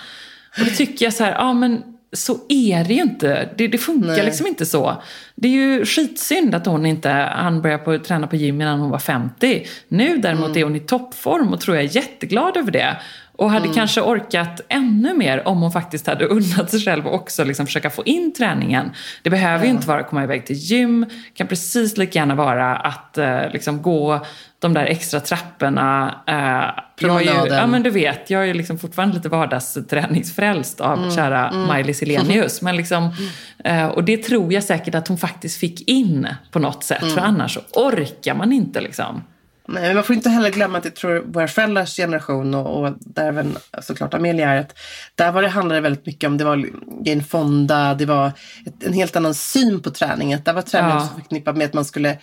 [0.60, 1.84] Och då tycker jag så här, ja men
[2.15, 3.49] så är det ju inte.
[3.58, 4.25] Det, det funkar Nej.
[4.25, 5.01] liksom inte så.
[5.36, 8.89] Det är ju skitsynd att hon inte hann börja på, träna på gym innan hon
[8.89, 9.65] var 50.
[9.88, 10.58] Nu däremot Mm.
[10.58, 12.97] är hon i toppform och tror jag är jätteglad över det.
[13.38, 13.76] Och hade Mm.
[13.76, 17.89] kanske orkat ännu mer om hon faktiskt hade unnat sig själv och också liksom försöka
[17.89, 18.91] få in träningen.
[19.24, 21.06] Det behöver ju inte vara att komma iväg till gym.
[21.10, 24.26] Det kan precis lika gärna vara att eh, liksom gå
[24.60, 26.15] de där extra trapporna.
[26.28, 27.58] Eh, Promenaden.
[27.58, 32.62] ja men du vet, jag är liksom fortfarande lite vardagsträningsfrälst av Mm, kära Maj-Lis Helenius.
[32.62, 33.10] Men liksom,
[33.63, 37.02] eh, och det tror jag säkert att hon faktiskt fick in på något sätt.
[37.02, 37.13] Mm.
[37.13, 39.24] För annars så orkar man inte liksom.
[39.67, 42.93] Nej, men man får inte heller glömma att jag tror våra föräldrars generation och, och
[42.99, 44.78] där även såklart Amelia är, att
[45.15, 46.69] där var det handlade väldigt mycket om, det var
[47.06, 48.32] Jane Fonda, det var
[48.65, 50.41] ett, en helt annan syn på träningen.
[50.45, 51.04] Där var träningen Ja.
[51.04, 52.17] också förknippad med att man skulle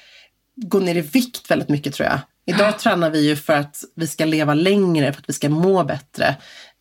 [0.56, 2.18] gå ner i vikt väldigt mycket tror jag.
[2.46, 5.84] Idag tränar vi ju för att vi ska leva längre, för att vi ska må
[5.84, 6.26] bättre.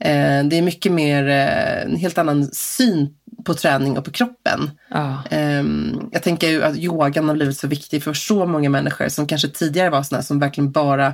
[0.03, 3.09] Eh, det är mycket mer, eh, en helt annan syn
[3.45, 4.71] på träning och på kroppen.
[4.89, 5.23] Ja.
[5.29, 9.27] Ehm, jag tänker ju att yogan har blivit så viktig för så många människor som
[9.27, 11.07] kanske tidigare var sådana som verkligen bara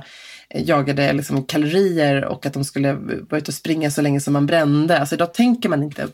[0.50, 4.32] eh, jagade liksom kalorier och att de skulle vara ute och springa så länge som
[4.32, 4.98] man brände.
[4.98, 6.08] Alltså idag tänker man inte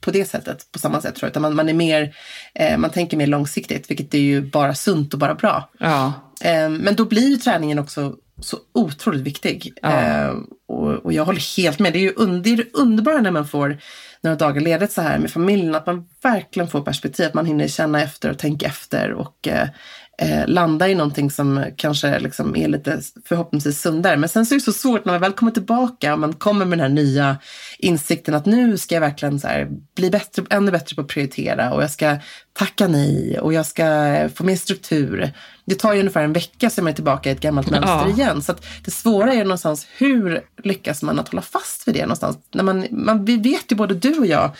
[0.00, 1.30] på det sättet, på samma sätt tror jag.
[1.30, 2.16] Utan man, man är mer,
[2.54, 5.70] eh, man tänker mer långsiktigt, vilket är ju bara sunt och bara bra.
[5.78, 6.12] Ja.
[6.40, 9.72] Eh, men då blir ju träningen också så otroligt viktig.
[9.82, 10.00] Ja.
[10.00, 10.34] Eh,
[10.68, 11.92] och, och jag håller helt med.
[11.92, 13.78] Det är ju un, det, är det underbara när man får
[14.24, 17.68] några dagar ledigt så här med familjen, att man verkligen får perspektiv, att man hinner
[17.68, 19.68] känna efter och tänka efter och eh,
[20.18, 24.16] eh, landa i någonting som kanske liksom är lite förhoppningsvis sundare.
[24.16, 26.64] Men sen så är det så svårt när man väl kommer tillbaka och man kommer
[26.64, 27.36] med den här nya
[27.78, 31.72] insikten att nu ska jag verkligen så här, bli bättre, ännu bättre på att prioritera
[31.72, 32.16] och jag ska
[32.52, 33.84] tacka nej och jag ska
[34.34, 35.32] få mer struktur.
[35.66, 38.08] Det tar ju ungefär en vecka så är man tillbaka i ett gammalt mönster Ja.
[38.08, 38.42] igen.
[38.42, 42.38] Så det svåra är någonstans hur lyckas man att hålla fast vid det någonstans?
[42.54, 44.50] När man, man, vi vet ju både du och jag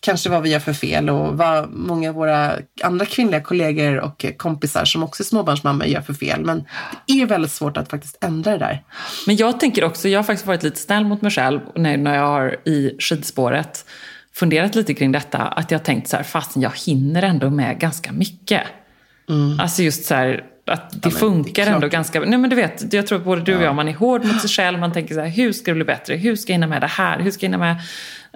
[0.00, 4.26] kanske vad vi gör för fel och vad många av våra andra kvinnliga kollegor och
[4.36, 6.44] kompisar som också är småbarnsmammor gör för fel.
[6.44, 6.64] Men
[7.06, 8.82] det är väldigt svårt att faktiskt ändra det där.
[9.26, 12.14] Men jag tänker också, jag har faktiskt varit lite snäll mot mig själv när, när
[12.14, 13.84] jag har i skidspåret
[14.32, 15.38] funderat lite kring detta.
[15.38, 18.62] Att jag tänkt så här, fast jag hinner ändå med ganska mycket.
[19.60, 21.00] Alltså just så här, att det Mm.
[21.02, 21.74] det är funkar klart.
[21.74, 22.20] ändå ganska...
[22.20, 24.40] Nej men du vet, jag tror att både du och jag, man är hård mot
[24.40, 24.78] sig själv.
[24.78, 26.14] Man tänker så här, hur ska det bli bättre?
[26.16, 27.18] Hur ska jag hinna med det här?
[27.20, 27.76] Hur ska jag hinna med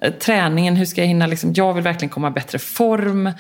[0.02, 0.76] eh, träningen?
[0.76, 3.26] Hur ska jag hinna liksom, jag vill verkligen komma i bättre form.
[3.26, 3.32] Eh,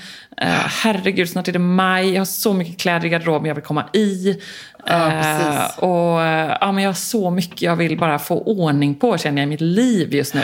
[0.82, 2.12] herregud, snart är det maj.
[2.12, 4.40] Jag har så mycket kläder i garderoben jag vill komma i.
[4.88, 5.78] Ja, Eh, precis.
[5.78, 6.20] och
[6.60, 9.50] ja, men jag har så mycket jag vill bara få ordning på känner jag i
[9.50, 10.42] mitt liv just nu.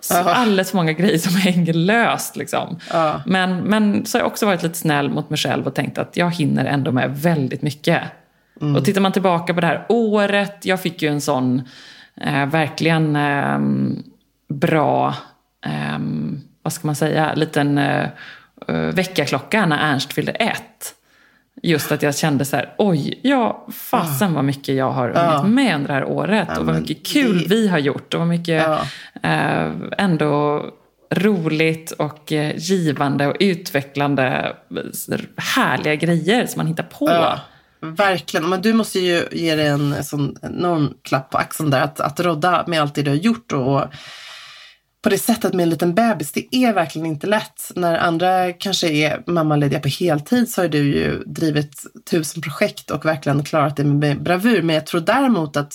[0.00, 2.36] Så alldeles för många grejer som hänger löst.
[2.36, 2.78] Liksom.
[2.92, 3.22] Ja.
[3.26, 6.16] Men, men så har jag också varit lite snäll mot mig själv och tänkt att
[6.16, 8.02] jag hinner ändå med väldigt mycket.
[8.60, 8.76] Mm.
[8.76, 11.62] Och tittar man tillbaka på det här året, jag fick ju en sån
[12.20, 13.58] eh, verkligen eh,
[14.54, 15.14] bra,
[15.66, 15.98] eh,
[16.62, 18.06] vad ska man säga, liten eh,
[18.68, 20.94] eh, väckarklocka när Ernst fyllde ett.
[21.62, 25.74] Just att jag kände så här, oj, ja, fasen vad mycket jag har hunnit med
[25.74, 26.58] under det här året.
[26.58, 28.14] och vad mycket kul det- vi har gjort.
[28.14, 28.80] Och vad mycket Ja.
[29.30, 30.64] eh, ändå
[31.14, 34.52] roligt och eh, givande och utvecklande
[35.36, 37.08] härliga grejer som man hittar på.
[37.10, 37.38] Ja,
[37.80, 38.48] verkligen.
[38.48, 41.80] Men du måste ju ge dig en sån enorm klapp på axeln där.
[41.80, 43.82] Att, att rodda med allt det du har gjort och
[45.02, 47.72] på det sättet med en liten bebis, det är verkligen inte lätt.
[47.74, 53.04] När andra kanske är mammalediga på heltid så har du ju drivit tusen projekt och
[53.04, 54.62] verkligen klarat det med bravur.
[54.62, 55.74] Men jag tror däremot att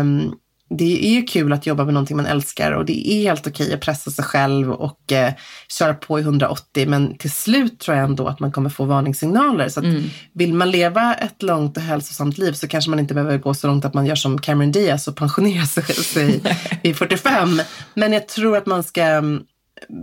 [0.00, 0.34] um,
[0.78, 3.74] det är ju kul att jobba med någonting man älskar och det är helt okej
[3.74, 5.32] att pressa sig själv och eh,
[5.68, 9.68] köra på i 180 men till slut tror jag ändå att man kommer få varningssignaler.
[9.68, 9.86] Så att
[10.32, 13.66] vill man leva ett långt och hälsosamt liv så kanske man inte behöver gå så
[13.66, 16.40] långt att man gör som Cameron Diaz och pensionerar sig,
[16.82, 17.60] vid 45.
[17.94, 19.42] Men jag tror att man ska mm,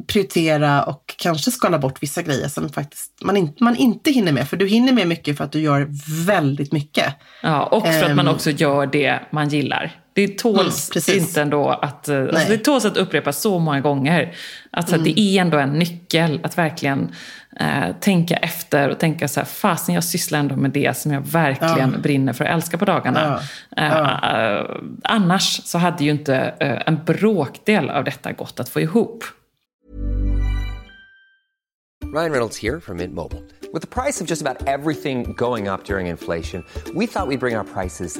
[0.08, 4.50] prioritera och kanske skala bort vissa grejer som faktiskt man, in, man inte hinner med.
[4.50, 5.88] För du hinner med mycket för att du gör
[6.26, 7.16] väldigt mycket.
[7.44, 8.36] Ja, och för att man Ehm.
[8.36, 9.92] också gör det man gillar.
[10.28, 12.10] Det tåls Mm, inte ändå att...
[12.10, 14.36] eh, Alltså det tåls att upprepa så många gånger.
[14.72, 15.02] Alltså Mm.
[15.10, 17.12] att det är ändå en nyckel att verkligen
[17.60, 21.22] eh, tänka efter och tänka så här, fasen jag sysslar ändå med det som jag
[21.22, 23.40] verkligen brinner för att älska på dagarna.
[23.78, 24.66] Eh, eh,
[25.04, 29.24] annars så hade ju inte eh, en bråkdel av detta gått att få ihop.
[32.14, 33.42] Ryan Reynolds here from Mint Mobile.
[33.74, 36.64] With the price of just about everything going up during inflation,
[36.96, 38.20] we thought we'd bring our prices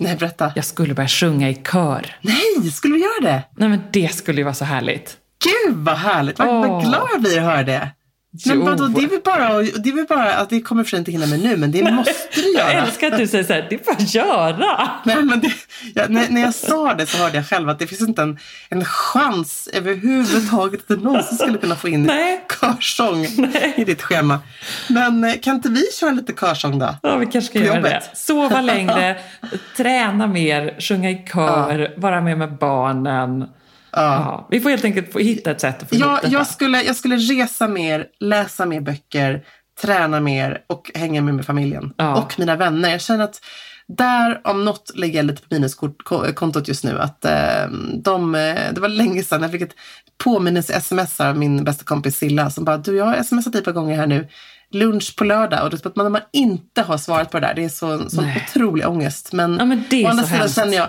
[0.00, 0.52] Nej, berätta.
[0.56, 2.16] Jag skulle börja sjunga i kör.
[2.20, 3.42] Nej, skulle vi göra det?
[3.56, 5.16] Nej men det skulle ju vara så härligt.
[5.44, 6.60] Gud vad härligt, vad, Åh.
[6.60, 7.90] vad glad jag blir att höra det.
[8.46, 8.64] Men Jo.
[8.64, 11.26] vadå, det är väl bara, det är väl bara att det kommer för inte hinna
[11.26, 12.82] med nu, men det måste du Jag göra.
[12.86, 14.90] älskar att du säger så här, det är bara att göra.
[15.04, 15.52] Nej, men det,
[15.94, 18.38] ja, när, när jag sa det så hörde jag själv att det finns inte en,
[18.68, 22.44] en chans överhuvudtaget att du någonsin skulle kunna få in Nej.
[22.60, 23.24] körsång
[23.76, 24.38] i ditt schema.
[24.88, 26.94] Men eh, kan inte vi köra lite körsång då?
[27.02, 28.02] Ja, vi kanske ska göra det.
[28.14, 29.16] Sova längre,
[29.76, 33.44] träna mer, sjunga i kör, vara med med barnen.
[33.96, 34.46] Ja.
[34.50, 37.16] vi får helt enkelt få hitta ett sätt att få ihop Jag, skulle, jag skulle
[37.16, 39.44] resa mer, läsa mer böcker,
[39.82, 41.92] träna mer och hänga mer med familjen.
[41.96, 42.14] Ja.
[42.14, 42.90] Och mina vänner.
[42.90, 43.40] Jag känner att
[43.86, 47.00] där om något ligger jag lite på minuskontot just nu.
[47.00, 47.66] Att, eh,
[48.04, 49.74] de, eh, det var länge sedan jag fick ett
[50.24, 53.72] påminnelse-sms av min bästa kompis Silla som bara, du jag har smsat dig ett par
[53.72, 54.28] gånger här nu.
[54.70, 57.54] Lunch på lördag och det som att man, man inte har svarat på det där.
[57.54, 59.32] Det är så, sån otrolig ångest.
[59.32, 60.54] Men, Ja, men å andra sidan hemskt.
[60.54, 60.88] känner jag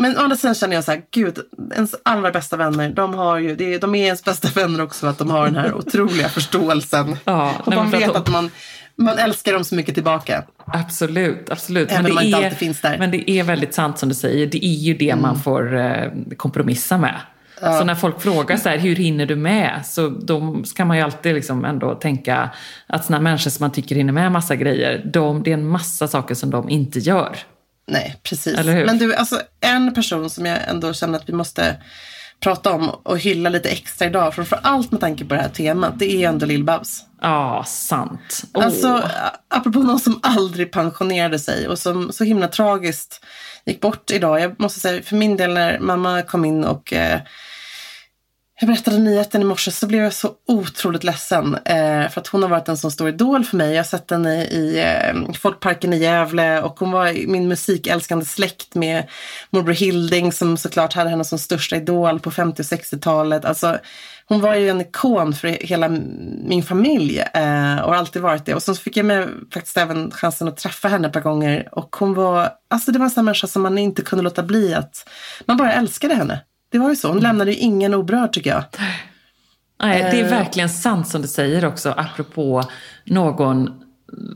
[0.00, 1.38] men å andra sidan känner jag så här, gud,
[1.74, 5.18] ens allra bästa vänner, de, har ju, det de är ens bästa vänner också, att
[5.18, 7.16] de har den här otroliga förståelsen.
[7.24, 8.50] Ja, och man för vet att man,
[8.96, 10.44] man älskar dem så mycket tillbaka.
[10.66, 11.90] Absolut, absolut.
[11.90, 12.88] Även men om man det inte är, alltid finns där.
[12.88, 13.00] Mm.
[13.00, 16.10] Men det är väldigt sant som du säger, det är ju det man får eh,
[16.36, 17.20] kompromissa med.
[17.60, 19.80] Så när folk frågar så här, hur hinner du med?
[19.84, 22.50] Så då ska man ju alltid liksom ändå tänka
[22.86, 26.08] att såna människor som man tycker hinner med massa grejer, de, det är en massa
[26.08, 27.36] saker som de inte gör.
[27.90, 28.56] Nej, precis.
[28.64, 31.76] Men du, alltså en person som jag ändå känner att vi måste
[32.40, 35.94] prata om och hylla lite extra idag, framför allt med tanke på det här temat,
[35.98, 37.00] det är ändå Lill-Babs.
[37.20, 38.42] Ja, sant.
[38.54, 38.64] Åh.
[38.64, 39.10] Alltså,
[39.48, 43.24] apropå någon som aldrig pensionerade sig och som så himla tragiskt
[43.64, 44.40] gick bort idag.
[44.40, 47.20] Jag måste säga, för min del när mamma kom in och eh,
[48.60, 51.54] jag berättade nyheten i morse så blev jag så otroligt ledsen.
[51.54, 53.70] Eh, för att hon har varit en sån stor idol för mig.
[53.70, 58.24] Jag har sett henne i eh, Folkparken i Gävle och hon var i min musikälskande
[58.24, 59.08] släkt med
[59.50, 63.44] morbror Hilding som såklart hade henne som största idol på 50 och 60-talet.
[63.44, 63.78] Alltså,
[64.26, 68.54] hon var ju en ikon för hela min familj eh, och har alltid varit det.
[68.54, 71.68] Och så fick jag med faktiskt även chansen att träffa henne ett par gånger.
[71.72, 74.74] Och hon var, alltså det var en sån människa som man inte kunde låta bli
[74.74, 75.08] att,
[75.46, 76.40] man bara älskade henne.
[76.70, 78.64] Det var ju så, hon lämnade ju ingen oberörd tycker jag.
[79.82, 80.30] Nej, det är Eh.
[80.30, 82.62] verkligen sant som du säger också, apropå
[83.04, 83.70] någon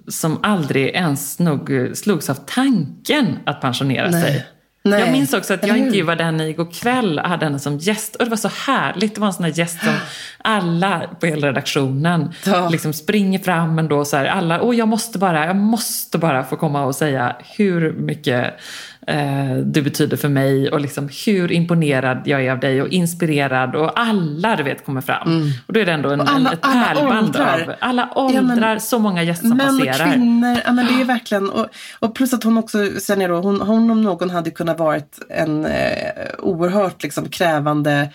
[0.09, 4.23] som aldrig ens nog slogs av tanken att pensionera Nej.
[4.23, 4.47] sig.
[4.87, 5.01] Nej.
[5.01, 8.17] Jag minns också att jag intervjuade henne igår kväll och hade henne som gäst.
[8.17, 9.15] Och det var så härligt.
[9.15, 9.93] Det var en sån här gäst som
[10.39, 12.69] alla på hela redaktionen Ja.
[12.69, 14.05] liksom springer fram ändå.
[14.05, 17.93] Så här, alla, och jag måste bara, jag måste bara få komma och säga hur
[17.93, 18.55] mycket
[19.07, 23.77] eh, du betyder för mig och liksom hur imponerad jag är av dig och inspirerad.
[23.77, 25.53] Och alla du vet kommer fram.
[25.67, 28.79] Och då är det ändå en, Och alla- ett pärlband av alla Ja, men- åldrar,
[28.79, 30.13] så många gäster som Män och passerar.
[30.13, 31.67] kvinnor, ja, men det är verkligen, och,
[31.99, 35.19] och plus att hon också, sen jag då, hon, hon om någon hade kunnat varit
[35.31, 36.01] en eh,
[36.39, 38.09] oerhört liksom, krävande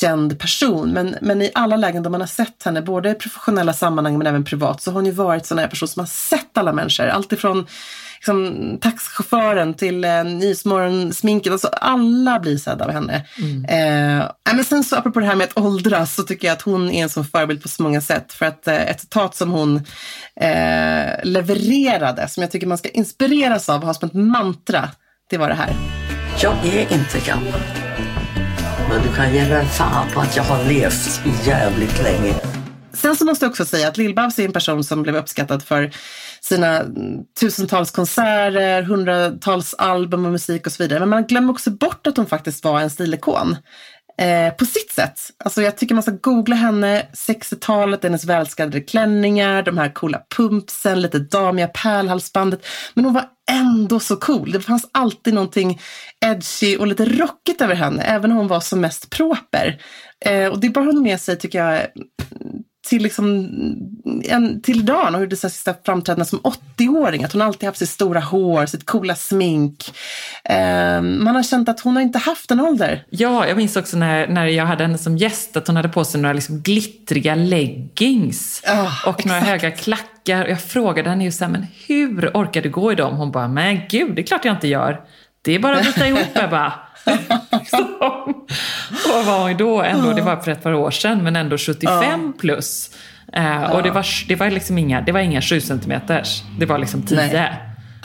[0.00, 0.90] känd person.
[0.90, 4.26] Men, men i alla lägen där man har sett henne, både i professionella sammanhang men
[4.26, 7.06] även privat, så har hon ju varit sån här person som har sett alla människor.
[7.06, 7.66] Alltifrån
[8.20, 11.52] liksom, taxichauffören till eh, Nyhetsmorgon-sminket.
[11.52, 13.26] Alltså, alla blir sedda av henne.
[13.68, 16.62] Eh, ja, men sen så apropå det här med att åldras så tycker jag att
[16.62, 18.32] hon är en sån förebild på så många sätt.
[18.32, 19.76] För att eh, ett citat som hon
[20.40, 24.88] eh, levererade, som jag tycker man ska inspireras av och ha som ett mantra,
[25.30, 25.72] det var det här.
[26.42, 27.60] Jag är inte gammal.
[28.88, 32.34] Men du kan ge mig fan på att jag har levt jävligt länge.
[32.92, 35.90] Sen så måste jag också säga att Lill-Babs är en person som blev uppskattad för
[36.40, 41.00] sina mm, tusentals konserter, hundratals album och musik och så vidare.
[41.00, 43.56] Men man glömmer också bort att hon faktiskt var en stilikon.
[44.20, 45.20] Eh, på sitt sätt.
[45.44, 51.00] Alltså jag tycker man ska googla henne, 60-talet, hennes välskadade klänningar, de här coola pumpsen,
[51.00, 52.66] lite damiga pärlhalsbandet.
[52.94, 54.52] Men hon var ändå så cool.
[54.52, 55.80] Det fanns alltid någonting
[56.26, 59.82] edgy och lite rockigt över henne, även om hon var som mest proper.
[60.24, 61.86] Eh, och det bar hon med sig, tycker jag,
[62.90, 63.48] till, liksom,
[64.24, 65.10] en, till idag.
[65.12, 67.24] Hon gjorde sina sista framträdanden som 80-åring.
[67.24, 69.92] Att hon alltid haft sitt stora hår, sitt coola smink.
[70.44, 73.04] Eh, man har känt att hon har inte haft en ålder.
[73.10, 76.04] Ja, jag minns också när, när jag hade henne som gäst att hon hade på
[76.04, 79.62] sig några liksom glittriga leggings Ja, och några exakt.
[79.62, 80.44] höga klackar.
[80.44, 83.16] Och jag frågade henne ju så här, men hur orkar du gå i dem?
[83.16, 85.00] Hon bara, men gud, det är klart jag inte gör.
[85.42, 86.72] Det är bara att bita ihop, Ebba.
[89.18, 92.90] Och var då ändå, det var för ett par år sedan, men ändå 75 plus.
[93.32, 96.78] Eh, och det var, det var liksom inga, det var inga 7 centimeters, det var
[96.78, 97.16] liksom 10.
[97.16, 97.52] Nej.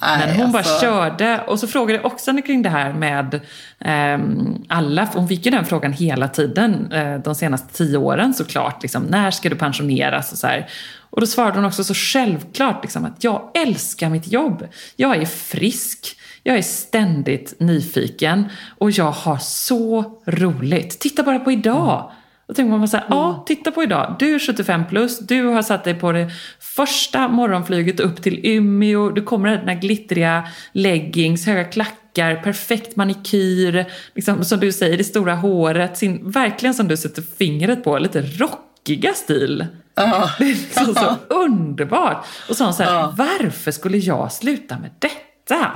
[0.01, 0.81] Men hon bara alltså.
[0.81, 1.41] körde.
[1.47, 3.39] Och så frågade jag också henne kring det här med
[3.79, 5.09] ehm, alla.
[5.13, 8.81] Hon fick ju den frågan hela tiden eh, de senaste tio åren såklart.
[8.81, 10.31] Liksom, när ska du pensioneras?
[10.31, 10.69] Och, så här.
[11.09, 14.67] och då svarade hon också så självklart liksom, att jag älskar mitt jobb.
[14.95, 16.17] Jag är frisk.
[16.47, 18.45] Jag är ständigt nyfiken.
[18.77, 20.99] Och jag har så roligt.
[20.99, 22.11] Titta bara på idag.
[22.47, 24.15] Då tänker man så här, ja, titta på idag.
[24.19, 29.09] Du är 75 plus, du har satt dig på det första morgonflyget upp till Umeå,
[29.09, 33.85] du kommer i dina glittriga leggings, höga klackar, perfekt manikyr,
[34.15, 38.21] liksom, som du säger, det stora håret, sin, verkligen som du sätter fingret på, lite
[38.21, 39.65] rockiga stil.
[39.95, 40.29] Ja.
[40.39, 42.25] Det är liksom så underbart.
[42.49, 45.71] Och så så här, varför skulle jag sluta med detta?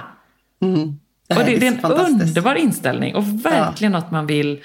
[0.60, 4.60] Och det, det är en underbar inställning och verkligen något man vill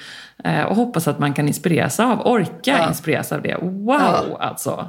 [0.44, 3.56] eh, och hoppas att man kan inspireras av, orka inspireras av det.
[3.62, 4.88] Wow, alltså.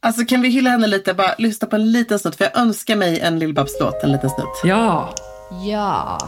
[0.00, 1.14] Alltså kan vi hylla henne lite?
[1.14, 2.36] Bara lyssna på en liten snutt.
[2.36, 4.60] För jag önskar mig en Lill-Babs-låt, en liten snutt.
[4.64, 5.14] Ja,
[5.66, 6.18] Jag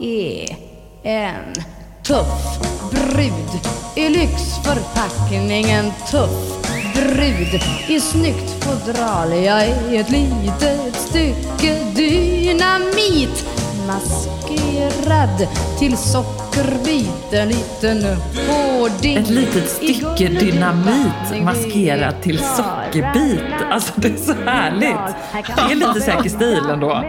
[0.00, 0.56] är
[1.02, 1.54] en
[2.02, 3.60] tuff brud
[3.96, 5.64] i lyxförpackning.
[5.70, 6.67] En tuff
[6.98, 9.32] brud i snyggt fodral.
[9.32, 13.46] Jag är ett litet stycke dynamit
[13.86, 17.32] maskerad till sockerbit.
[17.32, 18.16] En liten
[18.48, 23.40] hårding ett litet stycke dynamit maskerat till sockerbit.
[23.70, 25.14] Alltså det är så härligt.
[25.56, 27.04] Det är lite säker stil ändå.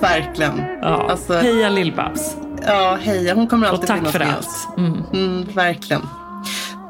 [0.00, 0.62] Verkligen.
[0.82, 1.08] Ja.
[1.10, 2.36] Alltså, Heja Lill-Babs.
[2.66, 3.34] Ja, heja.
[3.34, 4.46] Hon kommer Och alltid tack finnas för med allt.
[4.46, 4.68] oss.
[5.12, 6.02] Mm, verkligen.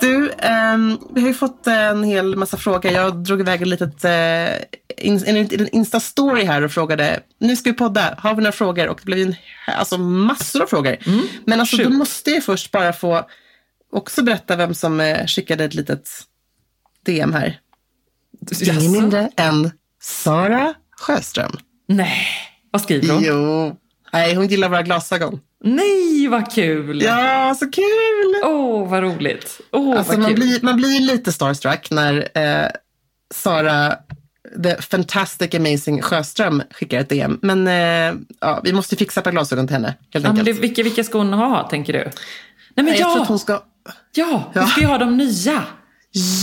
[0.03, 2.93] Du, ehm, vi har ju fått en hel massa frågor.
[2.93, 4.55] Jag drog iväg en litet eh,
[5.07, 8.89] in, en, en Insta-story här och frågade, nu ska vi podda, har vi några frågor?
[8.89, 9.35] Och det blev en,
[9.67, 10.97] alltså massor av frågor.
[11.45, 11.93] Men alltså, då shoot.
[11.93, 13.29] måste jag först bara få
[13.93, 16.11] också berätta vem som eh, skickade ett litet
[17.07, 17.61] DM här.
[18.63, 21.53] Ingen mindre än Sara Sjöström.
[21.89, 22.27] Nej,
[22.71, 23.23] vad skriver hon?
[23.25, 23.77] Jo.
[24.13, 25.41] Nej, hon gillar våra glasögon.
[25.65, 27.03] Nej, vad kul!
[27.03, 28.35] Ja, så kul!
[28.45, 29.61] Åh, vad roligt.
[29.73, 30.37] Åh, Alltså, vad man, kul.
[30.41, 32.69] blir, man blir lite starstruck när eh,
[33.35, 33.95] Sara,
[34.65, 37.39] the fantastic amazing Sjöström skickar ett DM.
[37.43, 40.53] Men eh, ja, vi måste fixa ett par glasögon till henne, helt Ja, men det,
[40.53, 41.99] vilka, vilka ska hon ha, tänker du?
[41.99, 42.11] Nej,
[42.75, 43.63] men jag tror ja, att hon ska...
[44.15, 44.67] ja, vi Ja.
[44.67, 45.63] ska ju ha de nya.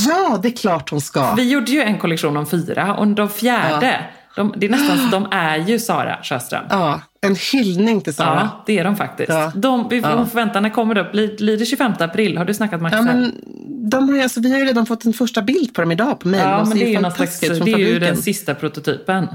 [0.07, 1.33] Ja, det är klart hon ska.
[1.35, 4.05] Vi gjorde ju en kollektion om fyra och de fjärde,
[4.39, 6.63] de, det är nästan, de är ju Sara Sjöström.
[6.69, 8.39] Ja, en hyllning till Sara.
[8.53, 9.29] Ja, det är de faktiskt.
[9.29, 9.51] Ja.
[9.55, 10.25] De, vi får Ja.
[10.25, 11.11] förvänta, när kommer det upp?
[11.11, 12.37] Blir, det 25 april?
[12.37, 13.15] Har du snackat med Ja, Axel?
[13.15, 16.19] men de har, alltså, vi har ju redan fått en första bild på dem idag
[16.19, 16.43] på mejl.
[16.43, 19.27] Ja, de men ser det är ju någon slags, det är ju den sista prototypen.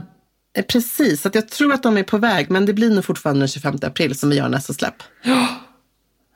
[0.59, 2.51] Eh, Precis, så att jag tror att de är på väg.
[2.51, 4.95] Men det blir nog fortfarande den 25 april som vi gör nästa släpp.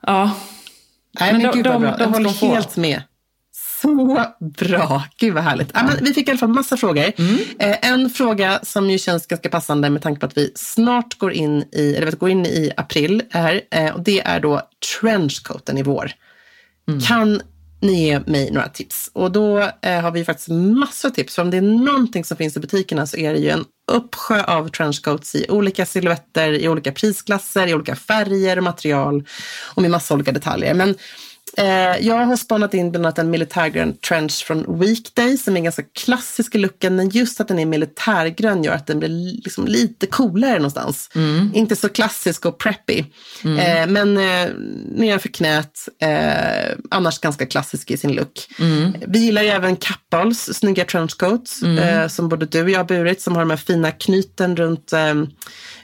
[0.07, 0.31] Ja,
[1.19, 1.91] Nej, Men men, de- gud vad de- bra.
[1.97, 3.01] de Jag ska håller helt med.
[3.81, 5.03] Så bra.
[5.17, 5.71] Gud vad härligt.
[5.73, 7.11] Ja, vi fick i alla fall massa frågor.
[7.17, 7.37] Mm.
[7.59, 11.31] Eh, en fråga som ju känns ganska passande med tanke på att vi snart går
[11.31, 13.61] in i, eller vet, går in i april här.
[13.71, 14.61] Eh, och det är då
[15.01, 16.11] trenchcoaten i vår.
[16.87, 17.01] Mm.
[17.01, 17.41] Kan
[17.81, 19.11] ni ge mig några tips?
[19.13, 21.35] Och då eh, har vi faktiskt massor av tips.
[21.35, 24.43] För om det är någonting som finns i butikerna så är det ju en uppsjö
[24.43, 29.27] av trenchcoats i olika silhuetter, i olika prisklasser, i olika färger och material
[29.75, 30.73] och med massa olika detaljer.
[30.73, 30.95] Men
[31.99, 36.55] jag har spanat in bland annat en militärgrön trench från Weekday som är ganska klassisk
[36.55, 36.95] i looken.
[36.95, 41.09] Men just att den är militärgrön gör att den blir liksom lite coolare någonstans.
[41.53, 43.03] Inte så klassisk och preppy.
[43.43, 44.49] Eh, men eh,
[44.95, 48.47] nedanför knät, eh, annars ganska klassisk i sin look.
[49.07, 53.21] Vi gillar ju även Kappahls snygga trenchcoats eh, som både du och jag har burit.
[53.21, 54.93] Som har de här fina knyten runt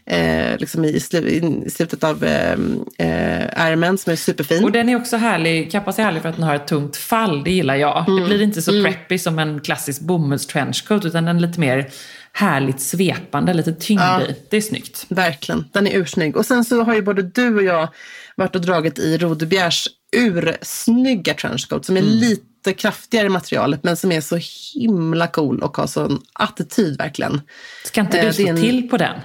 [0.06, 1.20] eh, eh, liksom i, slu,
[1.66, 2.51] i slutet av eh,
[2.97, 4.64] eh, ärmen som är superfin.
[4.64, 7.43] och den är också härlig kappas är härlig för att den har ett tungt fall,
[7.43, 8.08] det gillar jag.
[8.10, 8.20] Mm.
[8.22, 11.89] Det blir inte så preppy som en klassisk bomullstrenchcoat utan den är lite mer
[12.32, 14.36] härligt svepande, lite tyngd i.
[14.49, 15.06] Det är snyggt.
[15.10, 16.38] Verkligen, den är ursnygg.
[16.38, 17.88] Och sen så har ju både du och jag
[18.36, 24.12] varit och dragit i Rodebjergs ursnygga trenchcoat som är lite kraftigare i materialet men som
[24.12, 24.38] är så
[24.74, 27.41] himla cool och har sån attityd verkligen.
[27.86, 29.16] Ska inte Eh, du slå en- till på den?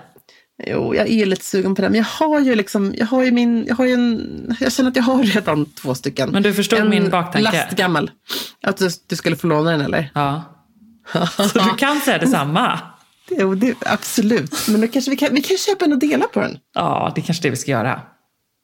[0.67, 1.93] Jo, jag är lite sugen på den.
[1.93, 4.91] Men jag har ju liksom, jag har ju min, jag har ju en, jag känner
[4.91, 6.31] att jag har redan två stycken.
[6.31, 7.53] Men du förstod en min baktanke?
[7.53, 8.11] lastgammal.
[8.63, 10.11] Att du, du skulle få låna den eller?
[10.15, 10.43] Ja.
[11.37, 12.79] Så du kan säga detsamma?
[13.31, 14.69] Jo, det, absolut.
[14.69, 16.59] Men då kanske vi kan, vi kan köpa en och dela på den.
[16.75, 18.01] Ja, det är kanske det vi ska göra.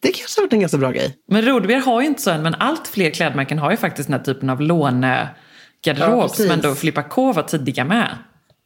[0.03, 1.17] Det kanske har varit en ganska bra grej.
[1.29, 4.19] Men Rodebjer har ju inte så än, men allt fler klädmärken har ju faktiskt den
[4.19, 8.09] här typen av lånegarderob Ja, som ändå Filippa K var tidiga med.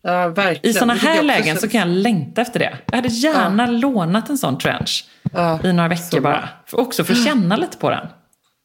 [0.03, 0.77] Ja, verkligen.
[0.77, 2.79] I sådana här lägen så kan jag längta efter det.
[2.87, 6.49] Jag hade gärna lånat en sån trench Ja, i några veckor bara.
[6.67, 8.07] För, också för att känna lite på den.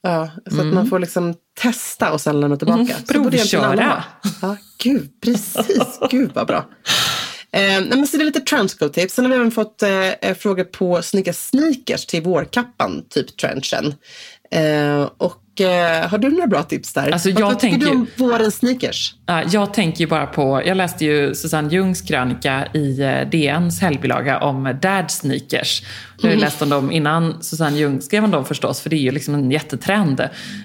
[0.03, 2.79] Ja, så att man får liksom testa och sen lämna tillbaka.
[2.81, 4.03] Mm, provköra.
[4.41, 5.99] Ja, gud, precis.
[6.09, 6.65] gud vad bra.
[7.51, 9.13] Eh, men så det är lite trenchcoat-tips.
[9.13, 13.93] Sen har vi även fått eh, frågor på snygga sneakers till vårkappan, typ trenchen.
[14.51, 17.11] Eh, och eh, har du några bra tips där?
[17.11, 19.15] Alltså, jag vad tycker tänker du ju- om vårens sneakers?
[19.25, 23.81] Ja, Jag tänker ju bara på, jag läste ju Susanne Ljungs krönika i eh, DNs
[23.81, 25.83] helgbilaga om dad sneakers.
[26.21, 28.95] Jag har ju läst om dem innan Susanne Ljung skrev om dem förstås, för det
[28.95, 30.17] är ju liksom en jättetrend.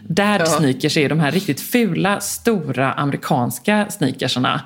[0.09, 0.47] Dad Ja.
[0.47, 4.61] sneakers är de här riktigt fula, stora amerikanska sneakersarna.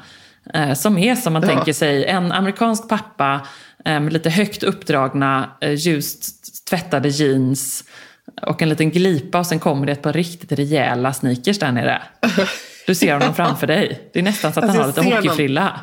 [0.54, 1.48] Eh, som är som man Ja.
[1.48, 3.40] tänker sig en amerikansk pappa
[3.84, 7.84] eh, med lite högt uppdragna, eh, ljust tvättade jeans
[8.42, 12.02] och en liten glipa och sen kommer det ett par riktigt rejäla sneakers där nere.
[12.86, 14.10] Du ser honom framför dig.
[14.12, 15.80] Det är nästan så att Alltså, han har lite hockeyfrilla.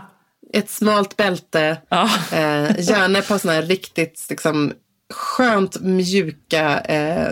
[0.54, 2.04] Ett smalt bälte, Ja.
[2.32, 4.74] eh, gärna par sådana här riktigt liksom,
[5.14, 7.32] skönt mjuka eh,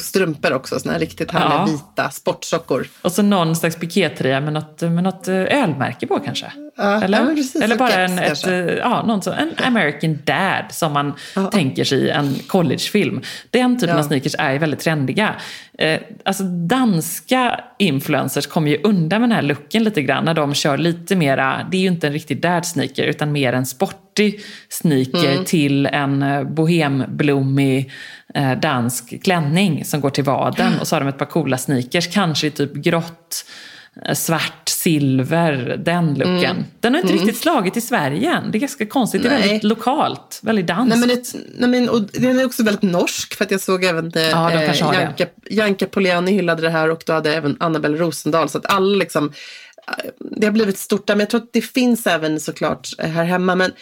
[0.00, 0.80] strumpor också.
[0.80, 1.64] Såna här riktigt härliga Ja.
[1.66, 2.86] vita sportsockor.
[3.02, 6.52] Och så någon slags pikétröja med något, med något eh, ölmärke på kanske.
[6.76, 7.62] Ja, Eller, ja, precis.
[7.62, 11.12] Eller bara en, ett, eh, ja, någon så, en American Dad som man
[11.52, 13.20] tänker sig i en collegefilm.
[13.50, 15.34] Den typen av sneakers är ju väldigt trendiga.
[15.78, 20.54] Eh, alltså danska influencers kommer ju undan med den här looken lite grann när de
[20.54, 24.40] kör lite mera, det är ju inte en riktig dad sneaker utan mer en sportig
[24.68, 25.44] sneaker Mm.
[25.44, 27.92] till en eh, bohemblommig
[28.34, 32.14] eh, dansk klänning som går till vaden och så har de ett par coola sneakers,
[32.14, 33.44] kanske i typ grått,
[34.06, 36.64] eh, svart, silver, den looken.
[36.80, 38.50] Den har inte riktigt slagit i Sverige än.
[38.50, 39.40] Det är ganska konstigt, det är Mm.
[39.40, 39.48] Nej.
[39.48, 40.88] väldigt lokalt, väldigt danskt.
[40.88, 43.84] Nej, men det, nej, men, och den är också väldigt norsk för att jag såg
[43.84, 44.74] även eh, Ja, de det.
[44.74, 48.48] Janka, Janka Poliani hyllade det här och då hade även Annabelle Rosendahl.
[48.48, 49.32] Så att alla liksom,
[49.88, 51.14] eh, det har blivit stort där.
[51.14, 53.54] Men jag tror att det finns även såklart eh, här hemma.
[53.54, 53.72] Men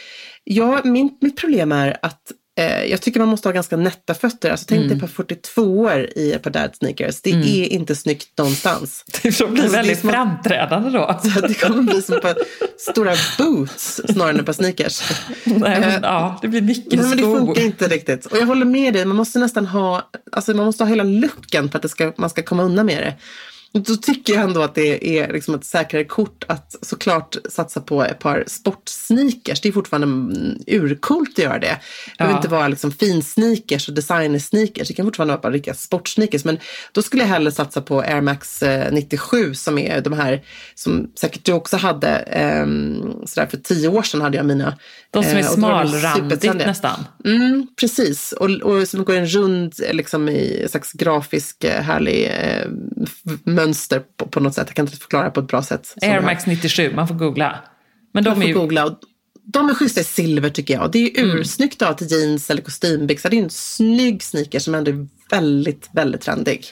[0.44, 4.50] ja, min, mitt problem är att eh, jag tycker man måste ha ganska nätta fötter.
[4.50, 4.88] Alltså, tänk Mm.
[4.88, 7.20] dig par 42 i ett par dad sneakers.
[7.22, 9.04] Det är inte snyggt någonstans.
[9.22, 11.20] det blir Alltså, väldigt som framträdande då.
[11.32, 12.34] Så att det kommer bli som par
[12.78, 15.02] stora boots snarare än ett par sneakers.
[15.44, 18.26] Nej, Eh, men, ja, det blir mycket Nej, men det funkar inte riktigt.
[18.26, 21.70] Och jag håller med dig, man måste nästan ha, alltså man måste ha hela looken
[21.70, 23.14] för att ska, man ska komma undan med det.
[23.72, 28.04] Då tycker jag ändå att det är liksom ett säkrare kort att såklart satsa på
[28.04, 29.60] ett par sportsneakers.
[29.60, 31.66] Det är fortfarande mm, urcoolt att göra det.
[32.06, 32.38] Det behöver Ja.
[32.38, 34.88] inte vara liksom finsneakers och designersneakers.
[34.88, 36.44] Det kan fortfarande vara bara riktiga sportsneakers.
[36.44, 36.58] Men
[36.92, 40.42] då skulle jag hellre satsa på Air Max eh, 97 som är de här
[40.74, 42.08] som säkert du också hade.
[42.08, 44.78] ehm, sådär för tio år sedan hade jag mina.
[45.10, 47.04] De som är eh, smalrandigt nästan.
[47.24, 51.82] Mm, precis, och, och som går en rund eh, liksom, i en slags grafisk eh,
[51.82, 52.66] härlig eh,
[53.66, 54.64] mönster på, på något sätt.
[54.68, 55.94] Jag kan inte förklara det på ett bra sätt.
[56.02, 57.58] Air Max 97, man får googla.
[58.14, 58.84] Men Man de får är ju, googla.
[58.84, 58.98] Och
[59.44, 60.90] de är schyssta i silver tycker jag.
[60.92, 61.10] Det är ju
[61.40, 63.30] ursnyggt att ha till jeans eller kostymbyxor.
[63.30, 66.64] Det är en snygg sneaker som ändå är väldigt, väldigt trendig.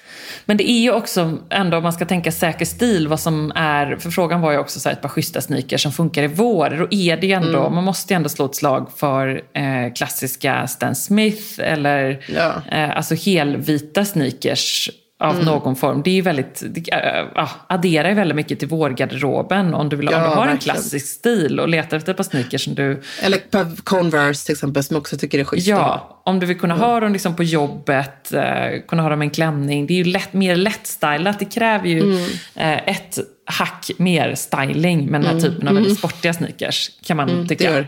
[0.45, 3.97] Men det är ju också, ändå om man ska tänka säker stil, vad som är...
[3.97, 6.70] För frågan var ju också så här, ett par schyssta sneakers som funkar i vår.
[6.70, 7.74] Då är det ju ändå, Mm.
[7.74, 12.62] man måste ju ändå slå ett slag för eh, klassiska Stan Smith eller Ja.
[12.72, 14.91] eh, alltså helvita sneakers
[15.21, 15.45] av Mm.
[15.47, 16.03] någon form.
[16.05, 16.62] Det är ju väldigt,
[16.93, 16.99] äh,
[17.43, 20.49] äh, adderar ju väldigt mycket till vårgarderoben om du, vill, om Ja, du har en
[20.53, 20.75] verkligen.
[20.77, 23.39] klassisk stil och letar efter ett par sneakers som du Eller
[23.85, 25.71] Converse till exempel som jag också tycker är schyssta.
[25.71, 29.27] Ja, om du vill kunna ha dem liksom på jobbet, eh, kunna ha dem med
[29.27, 29.87] en klänning.
[29.87, 31.39] Det är ju lätt, mer lättstylat.
[31.39, 32.23] Det kräver ju Mm.
[32.55, 37.31] eh, ett hack mer styling med den här typen av väldigt sportiga sneakers, kan man
[37.31, 37.85] Mm, tycka.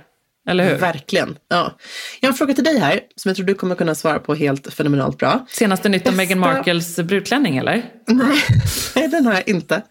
[0.48, 0.76] Eller hur?
[0.78, 1.38] Verkligen.
[1.48, 1.76] Ja.
[2.20, 4.34] Jag har en fråga till dig här som jag tror du kommer kunna svara på
[4.34, 5.46] helt fenomenalt bra.
[5.48, 7.84] Senaste nytt om Bästa- Meghan Markles brudklänning, eller?
[8.96, 9.82] Nej, den har jag inte.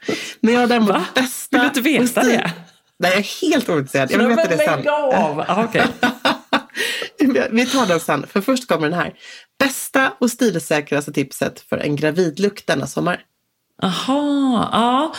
[0.41, 1.06] Men jag har däremot Va?
[1.16, 1.58] bästa...
[1.58, 2.52] Vill du inte veta det?
[2.99, 4.12] Nej, jag är helt ointresserad.
[4.12, 4.88] Jag vill veta det sen.
[4.89, 5.39] av!
[5.47, 5.84] Ah, okej.
[7.52, 9.14] Vi tar den sen, för först kommer den här.
[9.60, 13.20] bästa och stilsäkraste tipset för en gravidlook denna sommar?
[13.82, 15.14] Aha, ja.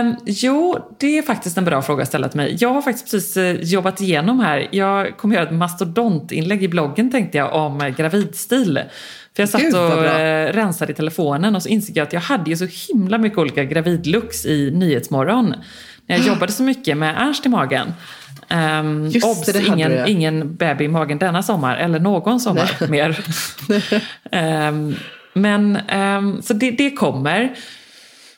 [0.00, 2.56] Um, jo, det är faktiskt en bra fråga att ställa till mig.
[2.60, 4.68] Jag har faktiskt precis uh, jobbat igenom här.
[4.70, 8.80] Jag kommer göra ett mastodontinlägg i bloggen tänkte jag om uh, gravidstil.
[9.36, 10.08] För jag satt Gud, och uh,
[10.52, 13.64] rensade i telefonen och så insåg jag att jag hade ju så himla mycket olika
[13.64, 15.54] gravidlooks i Nyhetsmorgon.
[16.06, 17.92] När jag jobbade så mycket med Ernst i magen.
[18.50, 22.88] Um, Just obs, det, det ingen, ingen baby i magen denna sommar, eller någon sommar
[22.88, 23.18] mer.
[24.30, 24.96] Ehm,
[25.32, 27.54] men, ehm, så det, det kommer.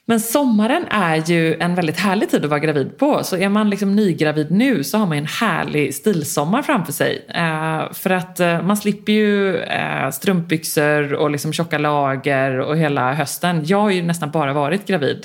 [0.09, 3.25] Men sommaren är ju en väldigt härlig tid att vara gravid på.
[3.25, 7.27] Så är man liksom nygravid nu så har man en härlig stilsommar framför sig.
[7.29, 13.13] Eh, för att eh, man slipper ju eh, strumpbyxor och liksom tjocka lager och hela
[13.15, 13.63] hösten.
[13.67, 15.25] Jag har ju nästan bara varit gravid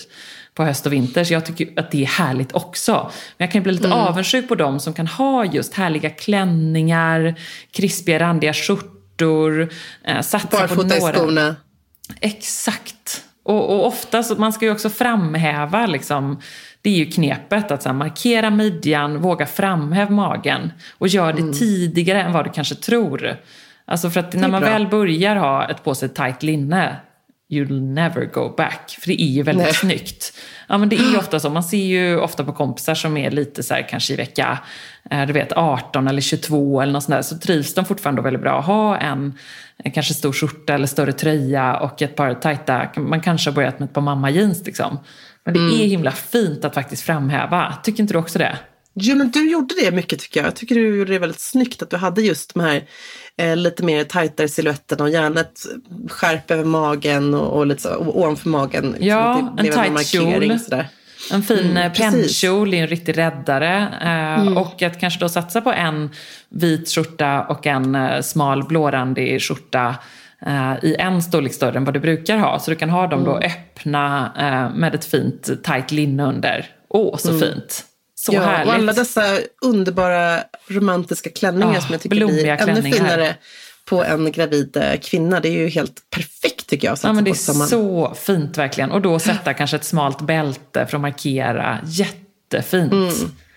[0.54, 2.94] på höst och vinter så jag tycker att det är härligt också.
[3.38, 3.98] Men jag kan bli lite Mm.
[4.00, 7.36] avundsjuk på dem som kan ha just härliga klänningar,
[7.72, 9.70] krispiga randiga skjortor,
[10.04, 11.14] eh, satsa på Barfota i några...
[11.14, 11.56] skorna.
[12.22, 13.24] Exakt.
[13.44, 16.42] Och, och ofta, så man ska ju också framhäva, liksom,
[16.82, 21.54] det är ju knepet att så här, markera midjan, våga framhäva magen och gör det
[21.54, 23.36] tidigare än vad du kanske tror.
[23.86, 24.70] Alltså för att när man bra.
[24.70, 26.96] väl börjar ha ett på sig tight linne,
[27.52, 28.98] you'll never go back.
[29.00, 29.74] För det är ju väldigt Nej.
[29.74, 30.34] snyggt.
[30.68, 33.64] Ja men det är ofta så, man ser ju ofta på kompisar som är lite
[33.64, 34.60] så här kanske i vecka
[35.12, 38.42] eh, du vet 18 eller 22 eller något sånt där, så trivs de fortfarande väldigt
[38.42, 38.62] bra.
[38.62, 39.34] Ha en
[39.90, 43.88] kanske stor skjorta eller större tröja och ett par tajta, man kanske har börjat med
[43.88, 45.00] ett par mamma-jeans liksom.
[45.46, 47.74] Men det är himla fint att faktiskt framhäva.
[47.84, 48.58] Tycker inte du också det?
[48.94, 50.48] Jo, men du gjorde det mycket tycker jag.
[50.48, 52.84] Jag tycker du gjorde det väldigt snyggt att du hade just de här
[53.38, 55.60] eh, lite mer tajtare siluetterna och gärna ett
[56.10, 58.86] skärp över magen och, och lite så, och ovanför magen.
[58.86, 60.60] liksom, Ja, en tight kjol.
[60.60, 60.88] Sådär.
[61.32, 62.11] En fin Mm, mm, precis.
[62.41, 63.88] pennkjol är en riktig räddare.
[64.47, 66.09] Eh, Och att kanske då satsa på en
[66.49, 69.95] vit skjorta och en eh, smal blårandig skjorta
[70.45, 72.59] eh, i en storlek större än vad du brukar ha.
[72.59, 73.43] Så du kan ha dem då Mm.
[73.51, 76.65] öppna eh, med ett fint tight linne under.
[76.89, 77.86] Åh, så fint!
[78.15, 78.43] Så Mm.
[78.43, 78.67] ja, härligt!
[78.67, 79.24] och alla dessa
[79.61, 83.36] underbara romantiska klänningar Ja, som jag tycker blir ännu finare
[83.86, 85.39] på en gravid eh, kvinna.
[85.39, 86.97] Det är ju helt perfekt tycker jag.
[87.03, 88.91] Ja, men det är så fint verkligen.
[88.91, 91.78] Och då sätta kanske ett smalt bälte för att markera.
[91.86, 92.91] Jättefint.
[92.93, 93.09] Mm.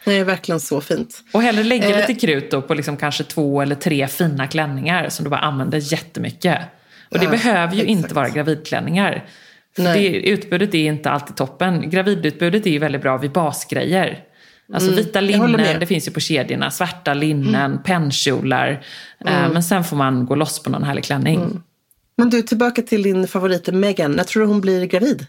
[0.05, 1.23] Det är verkligen så fint.
[1.33, 1.97] Och hellre lägga Eh.
[2.09, 5.79] lite krut då på liksom kanske två eller tre fina klänningar som du bara använder
[5.93, 6.59] jättemycket.
[7.11, 7.91] Och det Ja, behöver ju exakt.
[7.91, 9.25] inte vara gravidklänningar.
[9.77, 11.91] Det, utbudet är inte alltid toppen.
[11.91, 14.19] Gravidutbudet är ju väldigt bra vid basgrejer.
[14.75, 16.71] Alltså vita Mm, håller linnen, det finns ju på kedjorna.
[16.71, 18.85] Svarta linnen, pennkjolar.
[19.27, 21.63] Eh, men sen får man gå loss på någon härlig klänning.
[22.19, 24.13] Men du, tillbaka till din favorit Megan.
[24.13, 25.27] När tror du hon blir gravid?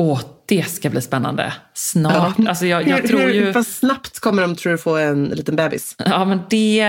[0.00, 1.52] Åh, det ska bli spännande.
[1.74, 2.36] Snart.
[2.48, 3.52] Alltså jag, jag hur, tror hur, ju...
[3.52, 5.96] Vad snabbt kommer de, tror du, få en liten bebis?
[6.06, 6.84] Ja, men det,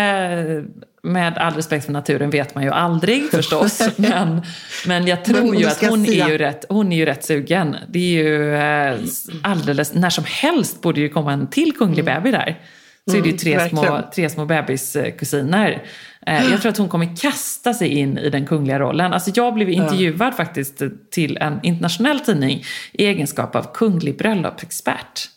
[1.03, 3.81] med all respekt för naturen, vet man ju aldrig förstås.
[3.95, 4.41] men,
[4.87, 7.75] men jag tror Men ju att hon är ju, rätt, hon är ju rätt sugen.
[7.89, 8.99] Det är ju eh,
[9.43, 12.59] alldeles, när som helst borde ju komma en till kunglig bebis där.
[13.11, 13.93] Så är det ju tre små, Mm.
[13.93, 14.11] verkligen.
[14.11, 15.83] tre små bebiskusiner.
[16.27, 19.13] Eh, jag tror att hon kommer kasta sig in i den kungliga rollen.
[19.13, 25.29] Alltså jag blev intervjuad faktiskt till en internationell tidning i egenskap av kunglig bröllopsexpert.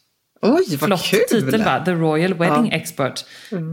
[0.45, 1.21] Oj, vad Flott kul!
[1.29, 1.83] titel va?
[1.85, 3.25] The Royal Wedding Expert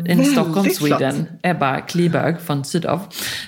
[0.10, 0.76] in Stockholm, flott.
[0.76, 1.26] Sweden.
[1.44, 3.00] Ebba Kliberg från Sydov.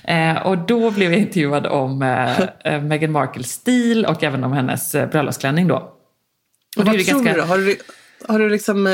[0.04, 4.54] Eh, och då blev jag intervjuad om eh, eh, Meghan Markles stil och även om
[4.54, 5.76] hennes eh, bröllopsklänning då.
[5.76, 5.92] Och
[6.78, 7.42] Och vad tror du då?
[7.42, 7.78] Har du,
[8.28, 8.94] har du liksom, eh,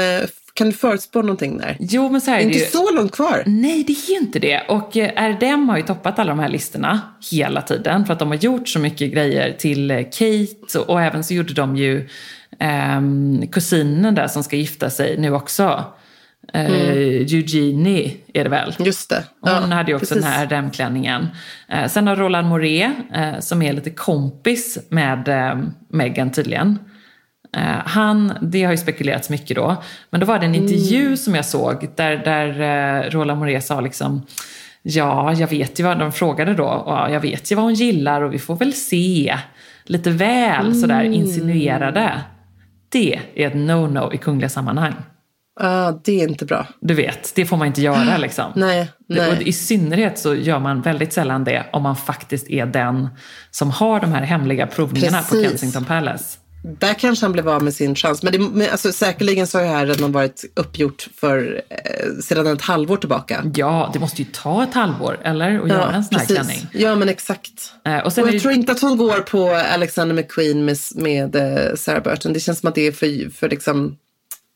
[0.58, 1.78] kan du förutspå någonting där?
[1.80, 2.66] Jo men så här är det Inte ju.
[2.66, 3.44] så långt kvar.
[3.46, 4.62] Nej, det är ju inte det.
[4.68, 7.00] Och eh, RDM har ju toppat alla de här listorna
[7.32, 11.02] hela tiden för att de har gjort så mycket grejer till eh, Kate och, och
[11.02, 12.08] även så gjorde de ju
[12.60, 15.84] ehm, kusinen där som ska gifta sig nu också.
[16.54, 18.76] Eh, Eugenie är det väl?
[18.80, 19.24] Just det.
[19.42, 20.24] Hon Ja, hade ju också precis.
[20.24, 21.28] den här RDM-klänningen.
[21.70, 25.58] Eh, sen har Roland Moret, eh, som är lite kompis med eh,
[25.90, 26.80] Meghan tydligen.
[27.58, 29.76] Eh, han, det har ju spekulerats mycket då.
[30.10, 31.18] Men då var det en intervju Mm.
[31.18, 32.62] som jag såg där, där
[33.06, 34.22] eh, Roland Moret sa liksom
[34.84, 36.64] Ja, jag vet ju vad de frågade då.
[36.86, 39.38] Ja, jag vet ju vad hon gillar och vi får väl se.
[39.86, 41.14] Lite väl sådär Mm.
[41.14, 42.22] insinuerade.
[42.90, 44.94] Det är ett no-no i kungliga sammanhang.
[45.60, 46.68] Ja, det är inte bra.
[46.82, 48.52] Du vet, det får man inte göra liksom.
[48.56, 49.32] Nej, nej.
[49.32, 53.08] Och I synnerhet så gör man väldigt sällan det om man faktiskt är den
[53.52, 55.48] som har de här hemliga provningarna på Precis.
[55.48, 56.38] Kensington Palace.
[56.62, 58.24] Där kanske han blev av med sin chans.
[58.24, 62.48] Men, det, men alltså, säkerligen så har det här redan varit uppgjort för, eh, sedan
[62.48, 63.44] ett halvår tillbaka.
[63.56, 65.60] Ja, det måste ju ta ett halvår, eller?
[65.60, 66.68] Att göra en sån här klänning.
[66.72, 67.74] Ja, men exakt.
[67.86, 71.36] Eh, och och jag det- tror inte att hon går på Alexander McQueen med, med
[71.36, 72.34] eh, Sarah Burton.
[72.34, 73.98] Det känns som att det är för, för liksom...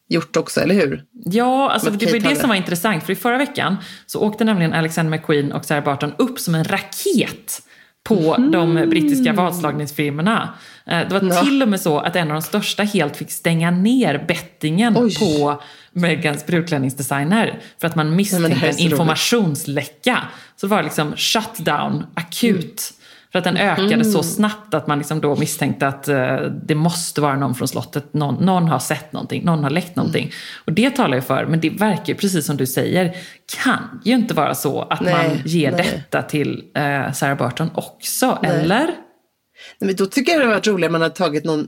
[0.09, 1.03] gjort också, eller hur?
[1.25, 3.03] Ja, alltså det var det som var intressant.
[3.03, 6.63] För i förra veckan så åkte nämligen Alexander McQueen och Sarah Barton upp som en
[6.63, 7.61] raket
[8.03, 10.53] på de brittiska vadslagningsfilmerna.
[10.85, 11.35] Eh, Det var Mm.
[11.35, 11.43] Ja.
[11.43, 15.15] till och med så att en av de största helt fick stänga ner bettingen Oj.
[15.19, 20.17] på Megans brudklänningsdesigner för att man misstänkte en informationsläcka.
[20.55, 22.93] Så det var liksom shutdown, akut.
[23.31, 24.03] För att den ökade Mm.
[24.11, 28.13] så snabbt att man liksom då misstänkte att eh, det måste vara någon från slottet.
[28.13, 30.23] Någon, någon har sett någonting, någon har läckt någonting.
[30.23, 30.33] Mm.
[30.65, 33.15] Och det talar ju för, men det verkar ju precis som du säger,
[33.63, 35.83] kan ju inte vara så att Nej, man ger nej.
[35.93, 38.85] detta till eh, Sarah Burton också, eller?
[38.85, 38.95] Nej,
[39.79, 41.67] men då tycker jag det hade varit roligare om man hade tagit någon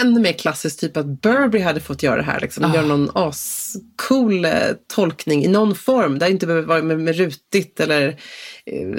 [0.00, 2.40] ännu mer klassisk typ att Burberry hade fått göra det här.
[2.40, 2.64] Liksom.
[2.64, 2.74] Ah.
[2.74, 4.52] Göra någon ascool eh,
[4.94, 6.18] tolkning i någon form.
[6.18, 8.16] Det inte behöver vara med, med rutigt eller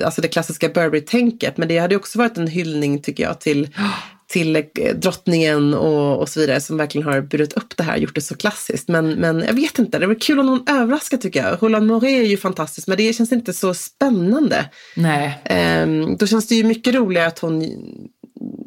[0.03, 1.57] alltså det klassiska Burberry-tänket.
[1.57, 3.69] Men det hade också varit en hyllning tycker jag till,
[4.27, 4.61] till eh,
[4.95, 8.35] drottningen och, och så vidare som verkligen har burit upp det här gjort det så
[8.35, 8.87] klassiskt.
[8.87, 11.63] Men, men jag vet inte, det var kul om någon överraskar tycker jag.
[11.63, 14.69] Roland Moret är ju fantastisk men det känns inte så spännande.
[14.95, 15.41] Nej.
[15.45, 17.65] Ehm, då känns det ju mycket roligare att hon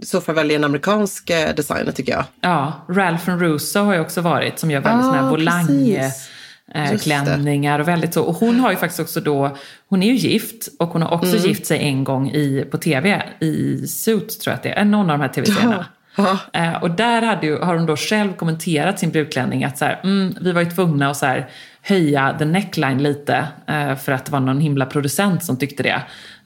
[0.02, 2.24] så fall väljer en amerikansk eh, designer tycker jag.
[2.40, 6.28] Ja, Ralph Russo har ju också varit som gör väldigt Ah, såna här volang precis.
[6.74, 8.22] Eh, klänningar och väldigt så.
[8.22, 9.56] Och hon har ju faktiskt också då,
[9.88, 11.48] hon är ju gift och hon har också Mm.
[11.48, 15.10] gift sig en gång i, på tv i Suits tror jag att det är, någon
[15.10, 15.86] av de här tv-serierna.
[16.16, 16.38] Ja.
[16.52, 20.00] Eh, och där hade ju, har hon då själv kommenterat sin brudklänning att så här,
[20.04, 21.48] mm, vi var ju tvungna att så här,
[21.86, 26.02] höja the neckline lite eh, för att det var någon himla producent som tyckte det.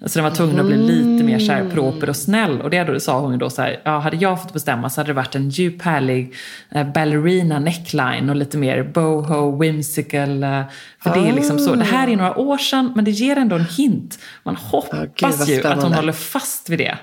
[0.06, 2.60] Så den var tvungen att bli lite mer så här, proper och snäll.
[2.60, 5.00] Och det då, sa hon ju då så här, ja, hade jag fått bestämma så
[5.00, 6.34] hade det varit en djup härlig
[6.70, 10.42] eh, ballerina neckline och lite mer boho, whimsical.
[10.42, 10.62] Eh,
[11.02, 13.56] för det är liksom så, det här är några år sedan men det ger ändå
[13.56, 14.18] en hint.
[14.42, 16.98] Man hoppas vad ju att hon håller fast vid det.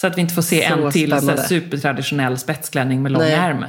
[0.00, 3.22] Så att vi inte får se Så en till så här, supertraditionell spetsklänning med lång
[3.22, 3.34] Nej.
[3.34, 3.64] ärm.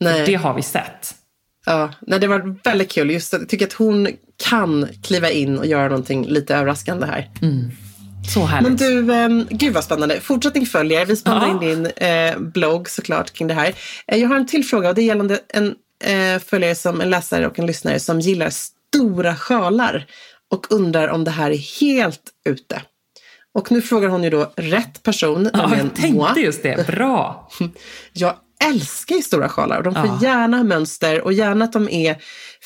[0.00, 0.12] Nej.
[0.18, 1.14] För det har vi sett.
[1.66, 3.10] Ja, nej, det var väldigt kul.
[3.10, 4.08] Just jag tycker att hon
[4.48, 7.30] kan kliva in och göra någonting lite överraskande här.
[8.34, 8.80] Så härligt.
[8.80, 10.20] Men du, eh, gud vad spännande.
[10.20, 11.06] Fortsättning följer.
[11.06, 11.52] Vi spanar Ja.
[11.52, 13.74] in din eh, blogg såklart kring det här.
[14.06, 17.10] Eh, jag har en till fråga och det är gällande en eh, följare, som, en
[17.10, 20.06] läsare och en lyssnare som gillar stora sjalar
[20.50, 22.82] och undrar om det här är helt ute.
[23.54, 26.44] Och nu frågar hon ju då rätt person, ja, jag tänkte moi.
[26.44, 26.86] just det.
[26.86, 27.48] Bra.
[28.12, 28.34] Jag
[28.68, 30.18] älskar ju stora sjalar och de får Ja.
[30.22, 32.16] gärna ha mönster och gärna att de är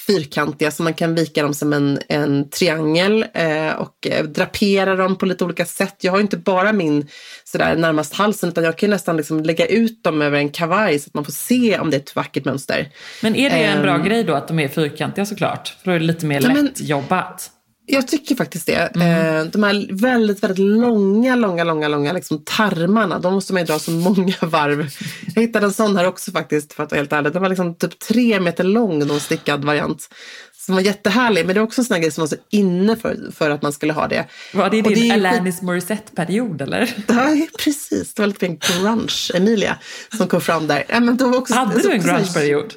[0.07, 5.17] fyrkantiga så man kan vika dem som en, en triangel eh, och eh, drapera dem
[5.19, 5.97] på lite olika sätt.
[6.01, 7.07] Jag har ju inte bara min
[7.45, 11.07] sådär närmast halsen utan jag kan nästan liksom lägga ut dem över en kavaj så
[11.09, 12.89] att man får se om det är ett vackert mönster.
[13.23, 14.05] Men är det en bra Ehm.
[14.05, 15.69] grej då att de är fyrkantiga såklart?
[15.83, 17.51] För då är det lite mer Ja, lättjobbat.
[17.89, 18.91] Jag tycker faktiskt det.
[18.95, 19.51] Mm.
[19.51, 23.78] De här väldigt, väldigt långa, långa, långa, långa liksom tarmarna, de måste man ju dra
[23.78, 24.91] så många varv.
[25.34, 27.32] Jag hittade en sån här också faktiskt, för att vara helt ärlig.
[27.32, 30.09] Den var liksom typ tre meter lång, någon stickad variant.
[30.53, 32.97] Som var jättehärlig, men det är också en sån här grej som var så inne
[32.97, 34.24] för, för att man skulle ha det.
[34.55, 36.95] Var det Och din Alanis Morissette-period eller?
[37.09, 38.14] Ja, precis.
[38.14, 39.78] Det var lite mer grunge, Emilia,
[40.16, 40.84] som kom fram där.
[40.89, 42.74] Men då var också, Hade du en grunge-period?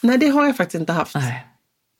[0.00, 1.14] Nej, det har jag faktiskt inte haft.
[1.14, 1.49] Nej.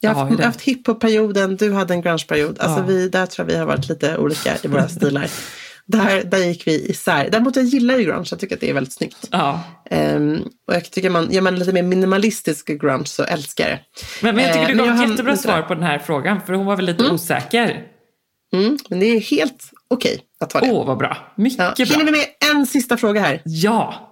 [0.01, 2.59] Jag har haft, haft hiphop-perioden, du hade en grunge-period.
[2.61, 2.85] Alltså Ja.
[2.87, 5.27] vi, där tror jag vi har varit lite olika i våra stilar.
[5.87, 7.29] Där, där gick vi isär.
[7.31, 9.29] Däremot jag gillar ju grunge, jag tycker att det är väldigt snyggt.
[9.31, 9.61] Ja.
[9.91, 13.83] Ehm, och jag tycker man, gör man lite mer minimalistisk grunge så älskar jag det.
[14.23, 16.41] Men, men jag tycker Eh, du men gav ett jättebra svar på den här frågan.
[16.47, 17.83] För hon var väl lite osäker.
[18.53, 20.71] Mm, men det är helt okej att ta det.
[20.71, 21.17] Åh, vad bra.
[21.37, 21.75] Mycket ja.
[21.77, 21.85] bra.
[21.85, 23.43] Hinner vi med en sista fråga här?
[23.45, 24.07] Ja.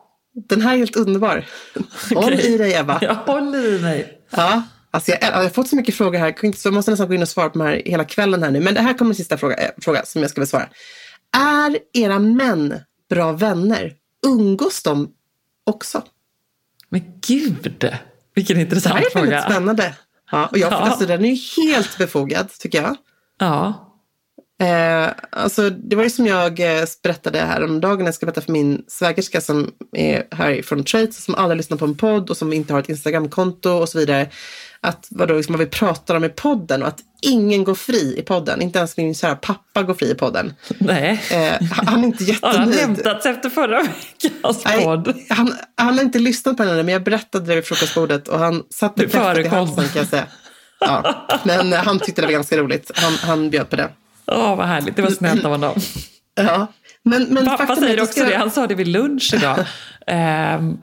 [0.49, 1.45] Den här är helt underbar.
[2.15, 2.55] Håll Okej.
[2.55, 2.99] i dig Eva.
[3.01, 4.13] Jag håller i mig.
[4.31, 7.15] Ja, alltså jag, jag har fått så mycket frågor här, så jag måste nästan gå
[7.15, 8.61] in och svara på de här hela kvällen här nu.
[8.61, 10.69] Men det här kommer en sista fråga, eh, fråga som jag ska besvara.
[11.37, 12.75] Är era män
[13.11, 13.95] bra vänner?
[14.27, 15.09] Umgås de
[15.67, 16.03] också?
[16.89, 17.85] Men gud,
[18.35, 19.43] vilken Det intressant här är väldigt fråga.
[19.43, 19.95] spännande.
[20.31, 20.77] Ja, och jag, Ja.
[20.77, 22.97] alltså, den är ju helt befogad, tycker jag.
[23.39, 23.85] Ja.
[24.61, 28.85] Eh, alltså, det var ju som jag eh, berättade häromdagen, jag ska berätta för min
[28.89, 32.73] svägerska som är här från Trades, som aldrig lyssnar på en podd och som inte
[32.73, 34.31] har ett Instagramkonto och så vidare.
[34.81, 38.23] Att vadå, liksom, vad vi pratar om i podden och att ingen går fri i
[38.23, 38.63] podden.
[38.63, 40.55] Inte ens min kära pappa går fri i podden.
[40.79, 41.23] Nej.
[41.31, 42.81] Eh, han är inte Har han jättenöjd.
[42.81, 45.15] hämtats efter förra veckans Nej, podd?
[45.31, 48.63] han, han har inte lyssnat på den men jag berättade det vid frukostbordet och han
[48.71, 50.27] satt Du med kräftan i halsen kan jag säga.
[50.81, 52.91] Ja, men eh, han tyckte det var ganska roligt.
[52.95, 53.89] Han, han bjöd på det.
[54.27, 54.97] Åh, vad härligt.
[54.97, 55.81] Det var snällt av honom.
[56.35, 56.67] Ja.
[57.03, 58.37] Men, men Pappa säger också ska- det.
[58.37, 59.59] Han sa det vid lunch idag.
[60.07, 60.79] Ehm,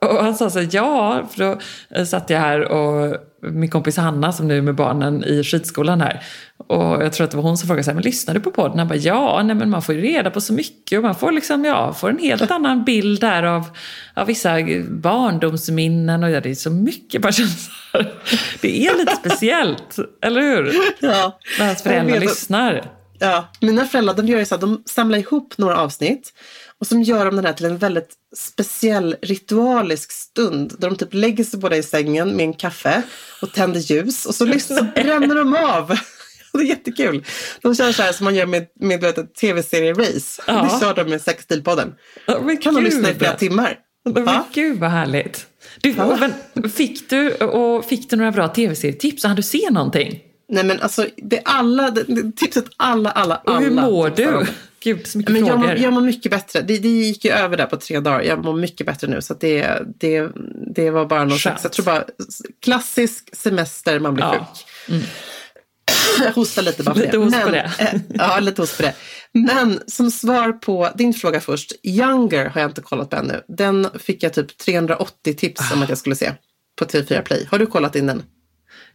[0.00, 1.58] och han sa så här, ja, för då
[1.90, 6.00] eh, satt jag här och min kompis Hanna som nu är med barnen i skidskolan
[6.00, 6.22] här.
[6.56, 8.50] och jag tror att det var hon som frågade så här, men lyssnar du på
[8.50, 8.78] podden?
[8.78, 11.32] Han bara, ja, nej, men man får ju reda på så mycket och man får
[11.32, 13.64] liksom, ja, får en helt annan bild där av,
[14.14, 14.56] av vissa
[14.88, 17.22] barndomsminnen och ja, det är så mycket.
[17.22, 17.32] Bara
[17.92, 18.12] här,
[18.60, 20.72] det är lite speciellt, eller hur?
[21.00, 21.38] Ja.
[21.58, 22.84] När ens föräldrar lyssnar.
[23.18, 26.32] Ja, mina föräldrar de gör ju så att de samlar ihop några avsnitt
[26.80, 31.14] och så gör de den här till en väldigt speciell ritualisk stund där de typ
[31.14, 33.02] lägger sig båda i sängen med en kaffe
[33.42, 35.98] och tänder ljus och så, lyssnar, bränner de av.
[36.52, 37.24] Det är jättekul.
[37.62, 40.42] De kör så här som man gör med, med ett tv-serie-race.
[40.46, 40.62] Ja.
[40.62, 41.94] Det kör de med Sexstilpodden.
[42.26, 42.84] Ja, men kan gud.
[42.84, 43.78] lyssna i flera timmar.
[44.14, 44.46] Men Ja.
[44.54, 45.46] gud vad härligt.
[45.80, 46.18] Du, och,
[46.54, 49.24] men, fick, du, och fick du några bra tv-serietips?
[49.24, 50.20] Hann du se någonting?
[50.48, 53.56] Nej men alltså, det är alla, det, tipset alla, alla, alla.
[53.56, 54.46] Och hur mår du?
[54.80, 55.66] Gud, så mycket Men jag, frågor.
[55.68, 56.60] mår, jag mår mycket bättre.
[56.62, 58.22] Det, det gick ju över där på tre dagar.
[58.22, 59.22] Jag mår mycket bättre nu.
[59.22, 60.28] Så det, det,
[60.74, 62.04] det var bara någon slags, jag tror bara
[62.62, 64.46] klassisk semester, man blir Ja.
[64.86, 65.04] sjuk.
[66.24, 67.24] Jag hostar lite bara för Lite det.
[67.24, 67.70] host på Men- det.
[67.78, 68.94] eh, Ja, lite host på det.
[69.32, 71.72] Men som svar på din fråga först.
[71.82, 73.40] Younger har jag inte kollat på ännu.
[73.48, 76.32] Den fick jag typ 380 tips om att jag skulle se
[76.78, 77.46] på TV4 Play.
[77.50, 78.22] Har du kollat in den?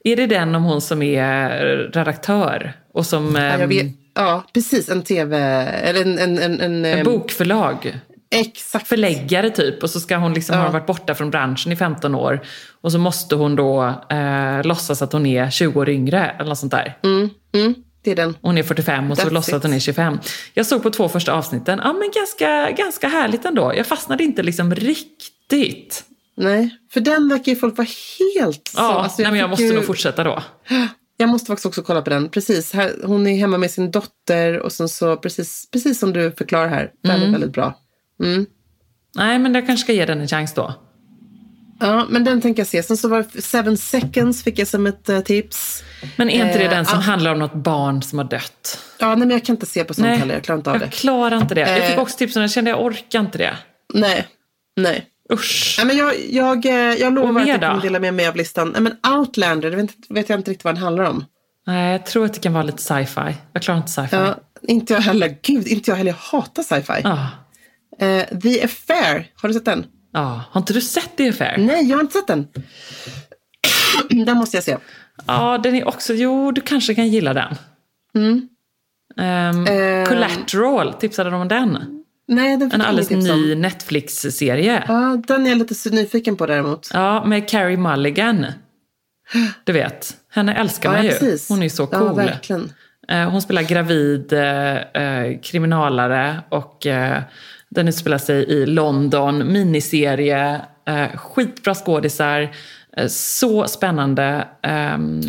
[0.03, 1.49] Är det den om hon som är
[1.93, 2.73] redaktör?
[2.93, 3.35] Och som...
[3.35, 4.89] Ja, jag ehm, vet, ja precis.
[4.89, 5.37] En TV...
[5.37, 6.19] Eller en...
[6.19, 7.99] en, en, en, En bokförlag.
[8.35, 8.87] Exakt.
[8.87, 9.83] Förläggare typ.
[9.83, 10.61] Och så ska hon liksom Ja.
[10.61, 12.41] ha varit borta från branschen i 15 år.
[12.81, 16.35] Och så måste hon då eh, låtsas att hon är 20 år yngre.
[16.39, 16.97] Eller något sånt där.
[17.03, 18.35] Mm, mm, det är den.
[18.41, 20.19] Hon är 45 och så That's låtsas att hon är 25.
[20.53, 21.79] Jag såg på två första avsnitten.
[21.83, 23.73] Ja men ganska, ganska härligt ändå.
[23.75, 26.03] Jag fastnade inte liksom riktigt.
[26.37, 27.87] Nej, för den verkar ju folk vara
[28.29, 28.77] helt så.
[28.81, 30.43] Ja, Alltså, nej, men jag måste ju- nog fortsätta då.
[31.17, 32.29] Jag måste faktiskt också kolla på den.
[32.29, 36.31] Precis, här, hon är hemma med sin dotter och sen så precis, precis som du
[36.31, 36.91] förklarar här.
[37.03, 37.77] Väldigt, väldigt bra.
[38.23, 38.45] Mm.
[39.15, 40.73] Nej men jag kanske ska ge den en chans då.
[41.79, 42.83] Ja, men den tänker jag se.
[42.83, 45.83] Sen så var det Seven Seconds fick jag som ett eh, tips.
[46.15, 47.01] Men är inte det Eh, den som ah.
[47.01, 48.79] handlar om något barn som har dött?
[48.99, 50.33] Ja, nej, men jag kan inte se på sånt heller.
[50.33, 50.91] Jag klarar inte av jag det.
[50.91, 51.61] klarar inte det.
[51.61, 52.01] Jag fick Eh.
[52.01, 53.57] också tips jag kände jag orkar inte det.
[53.93, 54.27] Nej,
[54.75, 55.05] nej.
[55.31, 55.75] Usch.
[55.77, 58.69] Nej, men jag, jag, eh, jag lovar att jag kommer dela med mig av listan.
[58.69, 61.25] Nej, men Outlander, det vet, vet jag inte riktigt vad den handlar om.
[61.67, 63.35] Nej, jag tror att det kan vara lite sci-fi.
[63.53, 64.15] Jag klarar inte sci-fi.
[64.15, 65.37] Ja, inte jag heller.
[65.43, 66.11] Gud, inte jag heller.
[66.11, 67.01] Jag hatar sci-fi.
[67.03, 67.27] Ja.
[67.99, 69.85] Eh, The Affair, har du sett den?
[70.13, 70.41] Ja.
[70.51, 71.57] Har inte du sett The Affair?
[71.57, 72.47] Nej, jag har inte sett den.
[74.25, 74.77] den måste jag se.
[75.27, 76.13] Ja, den är också...
[76.13, 77.55] Jo, du kanske kan gilla den.
[78.15, 78.47] Mm.
[79.17, 80.05] Ehm, Eh.
[80.07, 82.02] Collateral, tipsade de om den?
[82.27, 84.83] Nej, den fick En alldeles ny Netflix-serie.
[84.87, 86.89] Ja, den är jag lite nyfiken på däremot.
[86.93, 88.45] Ja, med Carrie Mulligan.
[89.63, 91.09] Du vet, henne älskar Ja, man ju.
[91.11, 91.49] precis.
[91.49, 92.15] Hon är ju så Ja, cool.
[92.15, 92.71] verkligen.
[93.07, 97.21] Eh, Hon spelar gravid eh, eh, kriminalare och eh,
[97.69, 102.41] den utspelar sig i London, miniserie, eh, skitbra skådisar,
[102.97, 105.21] eh, så spännande, ehm,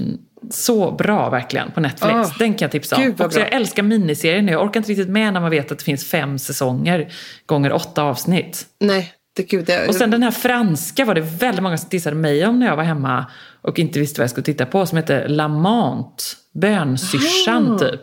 [0.51, 2.15] så bra verkligen på Netflix.
[2.15, 3.15] Åh, den kan jag tipsa om.
[3.19, 5.85] Också, jag älskar miniserier nu, jag orkar inte riktigt med när man vet att det
[5.85, 7.13] finns fem säsonger
[7.47, 8.67] gånger åtta avsnitt.
[8.81, 9.65] Nej, det gud.
[9.67, 12.67] Det, Och sen den här franska var det väldigt många som tissade mig om när
[12.67, 13.27] jag var hemma
[13.63, 17.79] och inte visste vad jag skulle titta på, som heter Lamant, bönsyrsan Ah.
[17.79, 18.01] typ.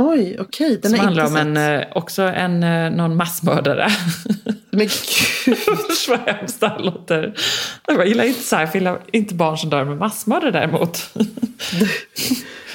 [0.00, 0.78] Oj, okej.
[0.82, 3.88] Den Som handlar om en, eh, också en, eh, någon massmördare.
[4.70, 5.58] Men gud.
[6.08, 7.34] Vad hemskt det här låter.
[7.86, 10.98] Jag gillar inte sci-fi, jag inte barn som dör med massmördare däremot.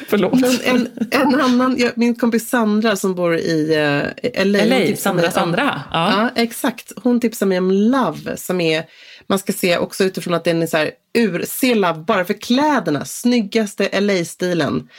[0.08, 0.40] Förlåt.
[0.40, 4.66] Men en, en annan, ja, min kompis Sandra som bor i uh, LA.
[4.66, 5.82] LA, Sandra om- Sandra.
[5.92, 6.12] Ja.
[6.36, 6.92] Ja, exakt.
[7.04, 8.84] Hon tipsade mig om Love som är,
[9.28, 12.34] man ska se också utifrån att den är så här ur, se Love bara för
[12.34, 14.90] kläderna, snyggaste LA-stilen.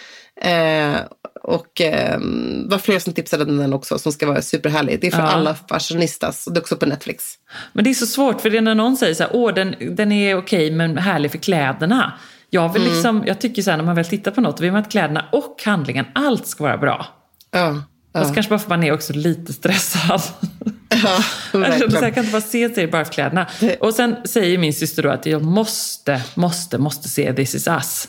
[0.41, 0.97] Eh,
[1.43, 2.19] och eh,
[2.67, 5.01] var flera som tipsade om den också som ska vara superhärlig.
[5.01, 5.25] Det är för Ja.
[5.29, 7.25] alla fashionistas och det är också på Netflix.
[7.73, 9.75] Men det är så svårt, för det är när någon säger så här, åh den,
[9.97, 12.13] den är okej men härlig för kläderna.
[12.51, 12.95] Jag, vill Mm.
[12.95, 15.25] liksom, jag tycker så här, när man väl tittar på något, vill man att kläderna
[15.33, 17.07] och handlingen, allt ska vara bra.
[17.51, 17.83] Ja,
[18.13, 20.23] Fast kanske bara för att man är också lite stressad.
[20.89, 22.03] ja Jag känner så här, verkligen.
[22.05, 23.47] jag kan inte bara se serier bara för kläderna.
[23.81, 28.09] Och sen säger min syster då att jag måste, måste, måste se This is us.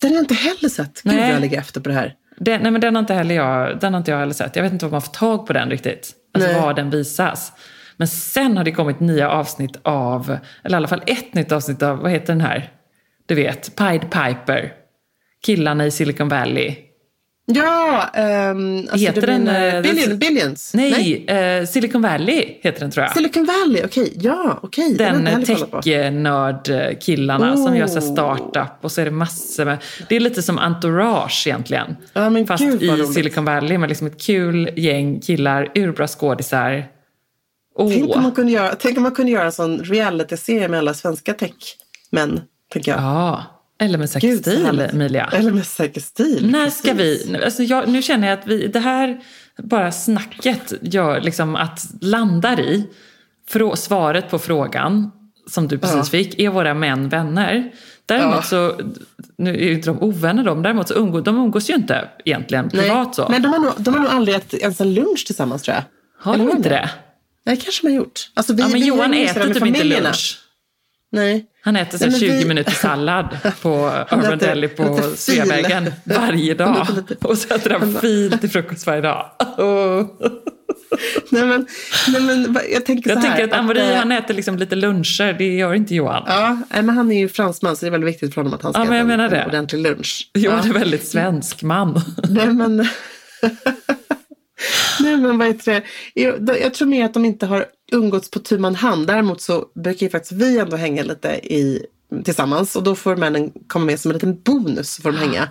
[0.00, 1.02] Den har jag inte heller sett.
[1.02, 2.14] Gud vad jag ligger efter på det här.
[2.36, 4.56] Den, nej men den har, inte heller jag, den har inte jag heller sett.
[4.56, 6.14] Jag vet inte var man får tag på den riktigt.
[6.34, 6.60] Alltså Nej.
[6.60, 7.52] var den visas.
[7.96, 11.82] Men sen har det kommit nya avsnitt av, eller i alla fall ett nytt avsnitt
[11.82, 12.72] av, vad heter den här?
[13.26, 14.72] Du vet, Pied Piper.
[15.46, 16.76] Killarna i Silicon Valley.
[17.54, 20.74] Ja, ehm, alltså Heter den, menar eh, Billion, Billions?
[20.74, 23.12] Nej, Eh, Silicon Valley heter den tror jag.
[23.14, 24.12] Silicon Valley, okej.
[24.20, 24.94] Ja, okej.
[24.94, 28.12] Den, Den tech-nörd-killarna som gör här Oh.
[28.12, 29.78] startup och så är det massor med...
[30.08, 31.96] Det är lite som entourage egentligen.
[32.12, 33.12] Ja, men Fast gud, i roligt.
[33.14, 36.84] Silicon Valley med liksom ett kul gäng killar, urbra skådisar.
[37.74, 40.78] Åh, Tänk om man kunde göra, tänk om man kunde göra en sån reality-serie med
[40.78, 42.40] alla svenska tech-män.
[42.72, 43.00] Tänker jag.
[43.00, 43.44] ja.
[43.80, 44.80] Eller med säker Gud, stil.
[44.92, 45.30] Emilia.
[45.32, 46.50] Eller med säker stil.
[46.50, 47.28] När ska precis.
[47.30, 47.44] vi...
[47.44, 49.20] Alltså jag, nu känner jag att vi, det här
[49.58, 52.86] bara snacket gör liksom att landar i
[53.48, 55.10] frå, svaret på frågan
[55.50, 56.04] som du precis Ja.
[56.04, 57.72] fick, är våra män vänner?
[58.06, 58.42] Däremot Ja.
[58.42, 58.80] så,
[59.38, 62.70] nu är ju inte de ovänner de, däremot så umgås de umgås ju inte egentligen
[62.72, 63.26] Nej, privat så.
[63.30, 65.82] Men de har, nog, de har nog aldrig ätit ens en lunch tillsammans tror jag.
[66.18, 66.68] har de inte de?
[66.68, 66.90] det?
[67.46, 68.30] Nej, kanske de har gjort.
[68.34, 70.38] Alltså, vi, Ja, men Johan äter typ inte lunch.
[71.12, 71.44] Nej.
[71.62, 75.00] Han äter men 20 vi- minuter sallad på Urban Deli på.
[75.16, 76.86] Sveavägen varje dag.
[76.96, 79.30] Lite- Och så äter han fil till frukost varje dag.
[81.30, 81.66] Nej, men,
[82.08, 83.36] nej, men jag tänker Jag så här.
[83.36, 86.22] tänker att Amori eh, han äter liksom lite luncher, det gör inte Johan.
[86.26, 88.72] Ja, men han är ju fransman så det är väldigt viktigt för honom att han
[88.72, 90.30] ska Ja, jag äta en, en ordentlig lunch.
[90.34, 90.68] Johan ja.
[90.74, 92.00] är väldigt svensk man.
[92.28, 92.76] Nej, men...
[95.00, 95.82] Nej, men vad heter det?
[96.14, 99.06] Jag, jag tror mer att de inte har umgåtts på tu man hand.
[99.06, 101.86] Däremot så brukar ju faktiskt vi ändå hänga lite i,
[102.24, 104.96] tillsammans och då får männen komma med som en liten bonus.
[105.02, 105.48] Får de hänga.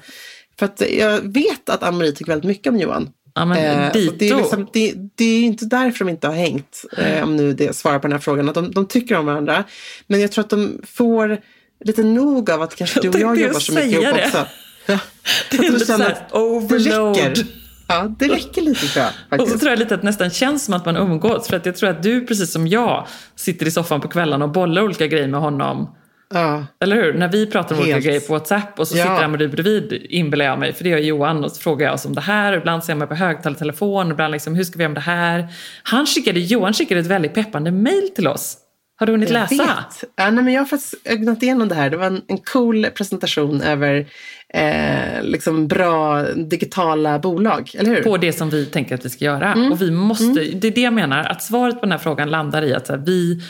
[0.60, 3.10] För att jag vet att Ann-Marie tycker väldigt mycket om Johan.
[3.34, 6.86] Ja, men Eh, det, är liksom, det, det är inte därför de inte har hängt,
[6.98, 8.50] eh, om nu det svarar på den här frågan.
[8.50, 9.64] Att de, de tycker om varandra.
[10.08, 11.42] Men jag tror att de får
[11.86, 14.46] lite nog av att kanske du och jag jobbar så mycket ihop också.
[14.86, 15.00] Ja.
[15.52, 17.16] Det är lite känner så här att overload.
[17.16, 17.46] Det räcker.
[17.90, 19.10] Ja, det räcker lite tror jag.
[19.10, 19.60] Och så Faktiskt.
[19.60, 21.48] tror jag lite att det nästan känns som att man umgås.
[21.48, 24.52] För att jag tror att du, precis som jag, sitter i soffan på kvällarna och
[24.52, 25.96] bollar olika grejer med honom.
[26.34, 26.66] Ja.
[26.84, 27.14] Eller hur?
[27.14, 28.06] När vi pratar om olika Helt.
[28.06, 29.04] grejer på WhatsApp och så Ja.
[29.04, 30.74] sitter Amori bredvid, inbillar jag mig.
[30.74, 31.44] För det gör Johan.
[31.44, 32.54] Och så frågar jag oss om det här.
[32.54, 34.12] Ibland ser man på högtalartelefon.
[34.12, 35.48] Ibland liksom, hur ska vi göra med det här?
[35.84, 38.58] Han skickade, Johan skickade ett väldigt peppande mail till oss.
[39.00, 39.64] Har du hunnit Jag läsa?
[39.64, 40.04] vet.
[40.16, 41.90] Ja, nej, men jag har faktiskt ögnat igenom det här.
[41.90, 44.06] Det var en, en cool presentation över
[44.54, 48.04] eh, liksom bra digitala bolag, eller hur?
[48.04, 49.54] på det som vi tänker att vi ska göra.
[49.54, 49.72] Mm.
[49.72, 52.62] Och vi måste, Det är det jag menar, att svaret på den här frågan landar
[52.62, 53.42] i att här, vi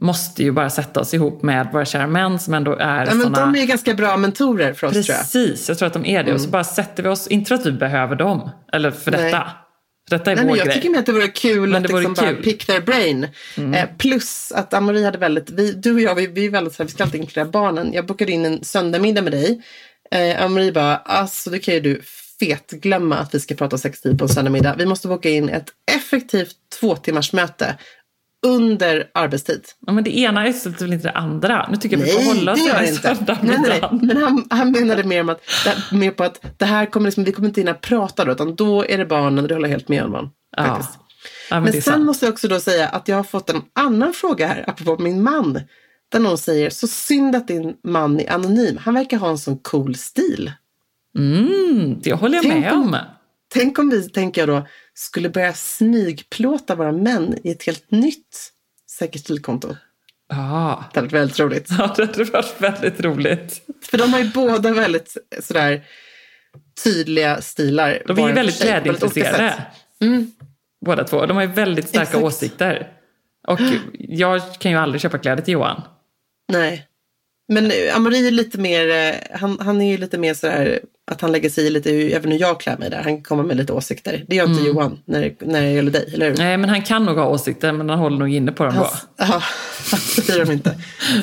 [0.00, 3.22] måste ju bara sätta oss ihop med våra kära män som ändå är ja, men
[3.22, 3.40] såna...
[3.40, 5.18] De är ju ganska bra mentorer för oss tror jag.
[5.18, 6.34] Precis, jag tror att de är det.
[6.34, 9.24] Och så bara sätter vi oss, inte för att vi behöver dem, eller för Nej.
[9.24, 9.50] detta.
[10.08, 10.76] För detta är Nej, vår men jag grej.
[10.76, 12.30] tycker mer att det vore kul Men att vore liksom bara kul.
[12.30, 12.42] Mm.
[12.42, 13.28] pick their brain.
[13.74, 16.82] Eh, plus att Amori hade väldigt, vi, du och jag, vi, vi är väldigt så
[16.82, 17.92] här, vi ska alltid inkludera barnen.
[17.92, 19.62] Jag bokade in en söndagmiddag med dig.
[20.10, 22.02] Eh, Amori bara, alltså det kan ju du
[22.40, 24.74] fetglömma att vi ska prata sextid på en söndagmiddag.
[24.78, 27.76] Vi måste boka in ett effektivt två timmars möte
[28.46, 29.64] under arbetstid.
[29.86, 31.68] Ja, men det ena utesluter väl inte det andra?
[31.70, 34.02] Nu tycker jag vi får hålla oss till söndagen Nej, nej, ibland.
[34.02, 37.24] men han, han menade mer, om att, det- mer på att det här kommer liksom,
[37.24, 39.72] vi kommer inte hinna prata då, utan då är det barnen och det håller jag
[39.72, 40.12] helt med om.
[40.12, 40.30] Ja.
[40.56, 40.80] Ja,
[41.50, 42.04] men Men, är sen sant.
[42.04, 45.22] måste jag också då säga att jag har fått en annan fråga här, apropå min
[45.22, 45.60] man.
[46.08, 48.76] Där någon säger, så synd att din man är anonym.
[48.76, 50.52] Han verkar ha en sån cool stil.
[51.18, 52.96] Mm, det håller jag Tänk med om- om.
[53.54, 58.52] Tänk om vi, tänker jag då, skulle börja smygplåta våra män i ett helt nytt
[58.98, 59.76] säkert stilkonto.
[60.28, 61.68] Ja, Det hade varit väldigt roligt.
[61.78, 63.60] ja det hade varit väldigt roligt.
[63.90, 65.84] För de har ju båda väldigt sådär
[66.84, 68.02] tydliga stilar.
[68.06, 69.64] De är ju väldigt klädintresserade.
[70.00, 70.30] Mm.
[70.86, 71.26] Båda två.
[71.26, 72.24] De har ju väldigt starka Exakt.
[72.24, 72.92] åsikter.
[73.48, 73.60] Och
[73.98, 75.82] jag kan ju aldrig köpa kläder till Johan.
[76.48, 76.84] Nej.
[77.52, 80.80] Men eh, Amori är lite mer, eh, han, han är ju lite mer sådär
[81.10, 83.02] att han lägger sig i lite hur, även hur jag klär mig där.
[83.02, 84.24] Han komma med lite åsikter.
[84.28, 84.66] Det gör inte Mm.
[84.66, 86.36] Johan när, när det gäller dig, eller hur?
[86.36, 88.90] Nej, men han kan nog ha åsikter, men han håller nog inne på dem då.
[89.16, 89.42] Ja,
[89.90, 90.74] det säger de inte.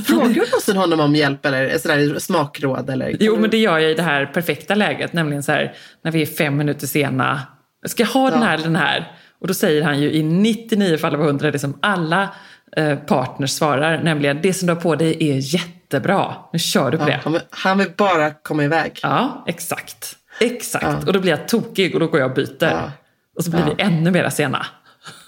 [0.06, 2.90] Frågar du någonsin honom om hjälp eller sådär smakråd?
[2.90, 3.18] Eller?
[3.20, 5.74] Jo, men det gör jag i det här perfekta läget, nämligen så här
[6.04, 7.42] när vi är fem minuter sena.
[7.86, 9.12] Ska jag ha den här eller den här?
[9.42, 12.30] Och då säger han ju i 99 fall av 100 det som alla
[12.76, 16.36] eh, partners svarar, nämligen det som du har på dig är jättebra.
[16.54, 17.42] Nu kör du på Ja, det.
[17.50, 19.00] han, vill, bara komma iväg.
[19.04, 20.16] Ja, exakt.
[20.40, 20.86] Exakt.
[20.86, 20.98] Ja.
[21.08, 22.58] Och då blir jag tokig och då går jag och byter.
[22.60, 22.92] Ja.
[23.38, 24.66] Och så blir vi ännu mer sena.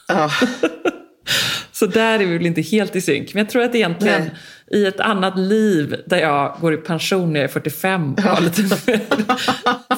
[1.71, 3.33] Så där är vi väl inte helt i synk.
[3.33, 4.81] Men jag tror att egentligen Nej.
[4.81, 8.41] i ett annat liv där jag går i pension när jag är 45 och har
[8.41, 8.99] lite mer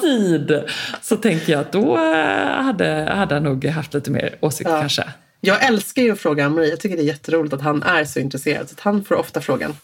[0.00, 0.62] tid
[1.02, 4.80] så tänker jag att då eh, hade, hade jag nog haft lite mer åsikt Ja.
[4.80, 5.04] kanske.
[5.40, 6.70] Jag älskar ju att fråga Amori.
[6.70, 8.68] Jag tycker det är jätteroligt att han är så intresserad.
[8.68, 9.76] Så att han får ofta frågan,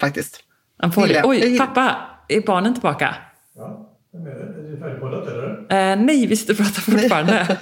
[0.00, 0.40] faktiskt.
[0.78, 1.22] Han får det.
[1.24, 1.96] Oj, pappa,
[2.28, 3.14] är barnen tillbaka?
[3.56, 4.18] Ja, är
[4.72, 5.92] det färdigpoddat eller?
[5.92, 7.58] Eh, nej, vi sitter och pratar fortfarande.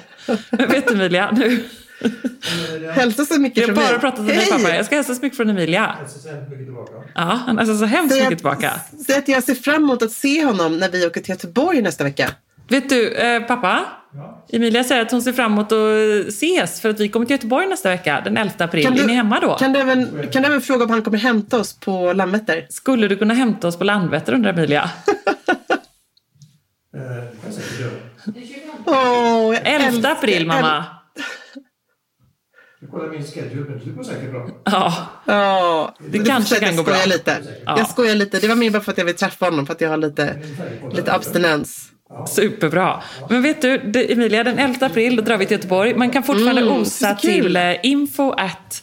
[0.50, 1.64] Men vet du Emilia, nu,
[2.92, 4.00] Hälsa så mycket jag har från bara mig.
[4.00, 4.76] pratat med dig pappa.
[4.76, 5.96] Jag ska hälsa så mycket från Emilia.
[6.00, 6.92] Jag ser så hemskt mycket tillbaka.
[7.14, 8.72] Ja, han hälsar så hemskt mycket att- tillbaka.
[9.06, 12.04] Säg att jag ser fram emot att se honom när vi åker till Göteborg nästa
[12.04, 12.30] vecka.
[12.68, 13.84] Vet du, eh, pappa?
[14.14, 14.44] Ja.
[14.52, 17.66] Emilia säger att hon ser fram emot att ses för att vi kommer till Göteborg
[17.66, 18.86] nästa vecka, den 11 april.
[18.86, 19.54] är ni hemma då?
[19.54, 22.66] Kan du, även, kan du även fråga om han kommer hämta oss på Landvetter?
[22.70, 24.90] Skulle du kunna hämta oss på Landvetter undrar Emilia?
[26.94, 27.00] Eh,
[28.84, 30.84] kan jag 11 älskar- april mamma.
[32.80, 34.48] Jag kollar min schedule, men det går säkert bra.
[34.64, 36.94] Ja, Ja, Det du kanske kan gå bra.
[37.06, 37.36] lite.
[37.66, 37.78] Ja.
[37.78, 38.38] Jag skojar lite.
[38.40, 40.36] Det var mer bara för att jag vill träffa honom, för att jag har lite,
[40.92, 41.91] lite abstinens.
[42.28, 43.02] Superbra.
[43.30, 45.94] Men vet du, det, Emilia, den 11 april då drar vi till Göteborg.
[45.94, 48.82] Man kan fortfarande Mm, osa till eh, info at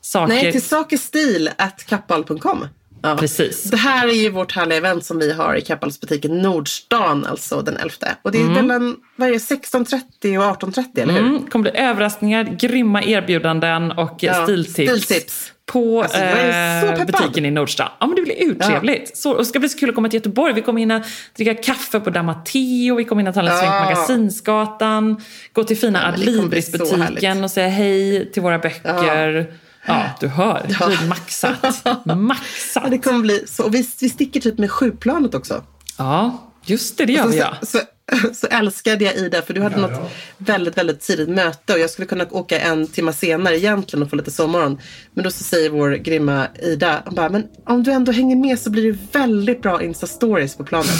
[0.00, 0.34] saker...
[0.34, 2.66] Nej, till sakerstil at kappahl.com.
[3.02, 3.16] Ja.
[3.16, 3.62] Precis.
[3.62, 7.76] Det här är ju vårt härliga event som vi har i Kappahllsbutiken Nordstan, alltså den
[7.76, 7.94] 11.
[8.22, 11.20] Och det är mellan är det, 16.30 och 18.30, eller hur?
[11.20, 14.90] Mm, kommer bli överraskningar, grymma erbjudanden och eh, Ja, stiltips.
[15.04, 15.52] stiltips.
[15.72, 17.88] På Alltså, är eh, butiken i Nordstan.
[18.00, 19.16] Ja, men det blir urtrevligt.
[19.16, 20.54] Så, och ska bli så kul att komma till Göteborg.
[20.54, 21.04] Vi kommer hinna
[21.36, 23.84] dricka kaffe på Damateo, vi kommer hinna ta en sväng på Ja.
[23.84, 29.52] Magasinsgatan, gå till fina så Adlibris-butiken och säga hej till våra böcker.
[29.86, 30.62] Ja, du hör.
[30.68, 31.82] Det blir maxat.
[32.04, 32.90] Ja, Maxat.
[32.90, 33.64] det kommer bli så.
[33.64, 35.62] Och vi, vi sticker typ med sjuplanet också.
[35.98, 37.54] Ja, just det, det gör så, vi ja.
[37.62, 37.78] så,
[38.34, 42.06] så, älskade jag Ida, för du hade något väldigt, väldigt tidigt möte och jag skulle
[42.06, 44.78] kunna åka en timme senare egentligen och få lite sovmorgon.
[45.14, 48.58] Men då så säger vår grymma Ida, hon bara, men om du ändå hänger med
[48.58, 50.90] så blir det väldigt bra Insta-stories på planet.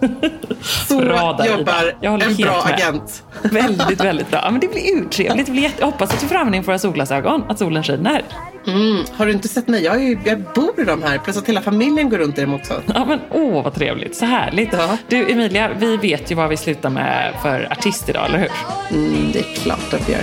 [0.88, 1.58] Så Bra där, Ida.
[1.58, 2.74] jobbar Jag håller en bra med.
[2.74, 3.22] agent.
[3.42, 4.40] Väldigt, väldigt bra.
[4.44, 5.46] Ja, Men det blir urtrevligt.
[5.46, 5.76] Det blir jätte...
[5.78, 8.24] Jag hoppas att du får användning för våra solglasögon, att solen skiner.
[8.68, 9.04] Mm.
[9.16, 9.84] Har du inte sett mig?
[9.84, 12.54] Jag, ju- jag bor i dem här, plus att hela familjen går runt i dem
[12.54, 12.82] också.
[12.94, 14.16] Ja, men åh vad trevligt.
[14.16, 14.68] Så härligt.
[14.72, 14.96] Ja.
[15.08, 18.50] Du Emilia, vi vet ju vad vi slutar med för artist idag, eller hur?
[18.90, 20.22] Mm, det är klart att vi gör.